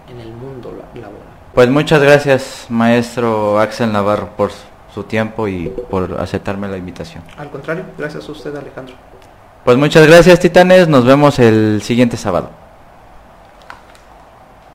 [0.09, 1.32] en el mundo laboral.
[1.55, 4.51] Pues muchas gracias, maestro Axel Navarro, por
[4.95, 7.23] su tiempo y por aceptarme la invitación.
[7.37, 8.95] Al contrario, gracias a usted, Alejandro.
[9.65, 10.89] Pues muchas gracias, titanes.
[10.89, 12.62] Nos vemos el siguiente sábado.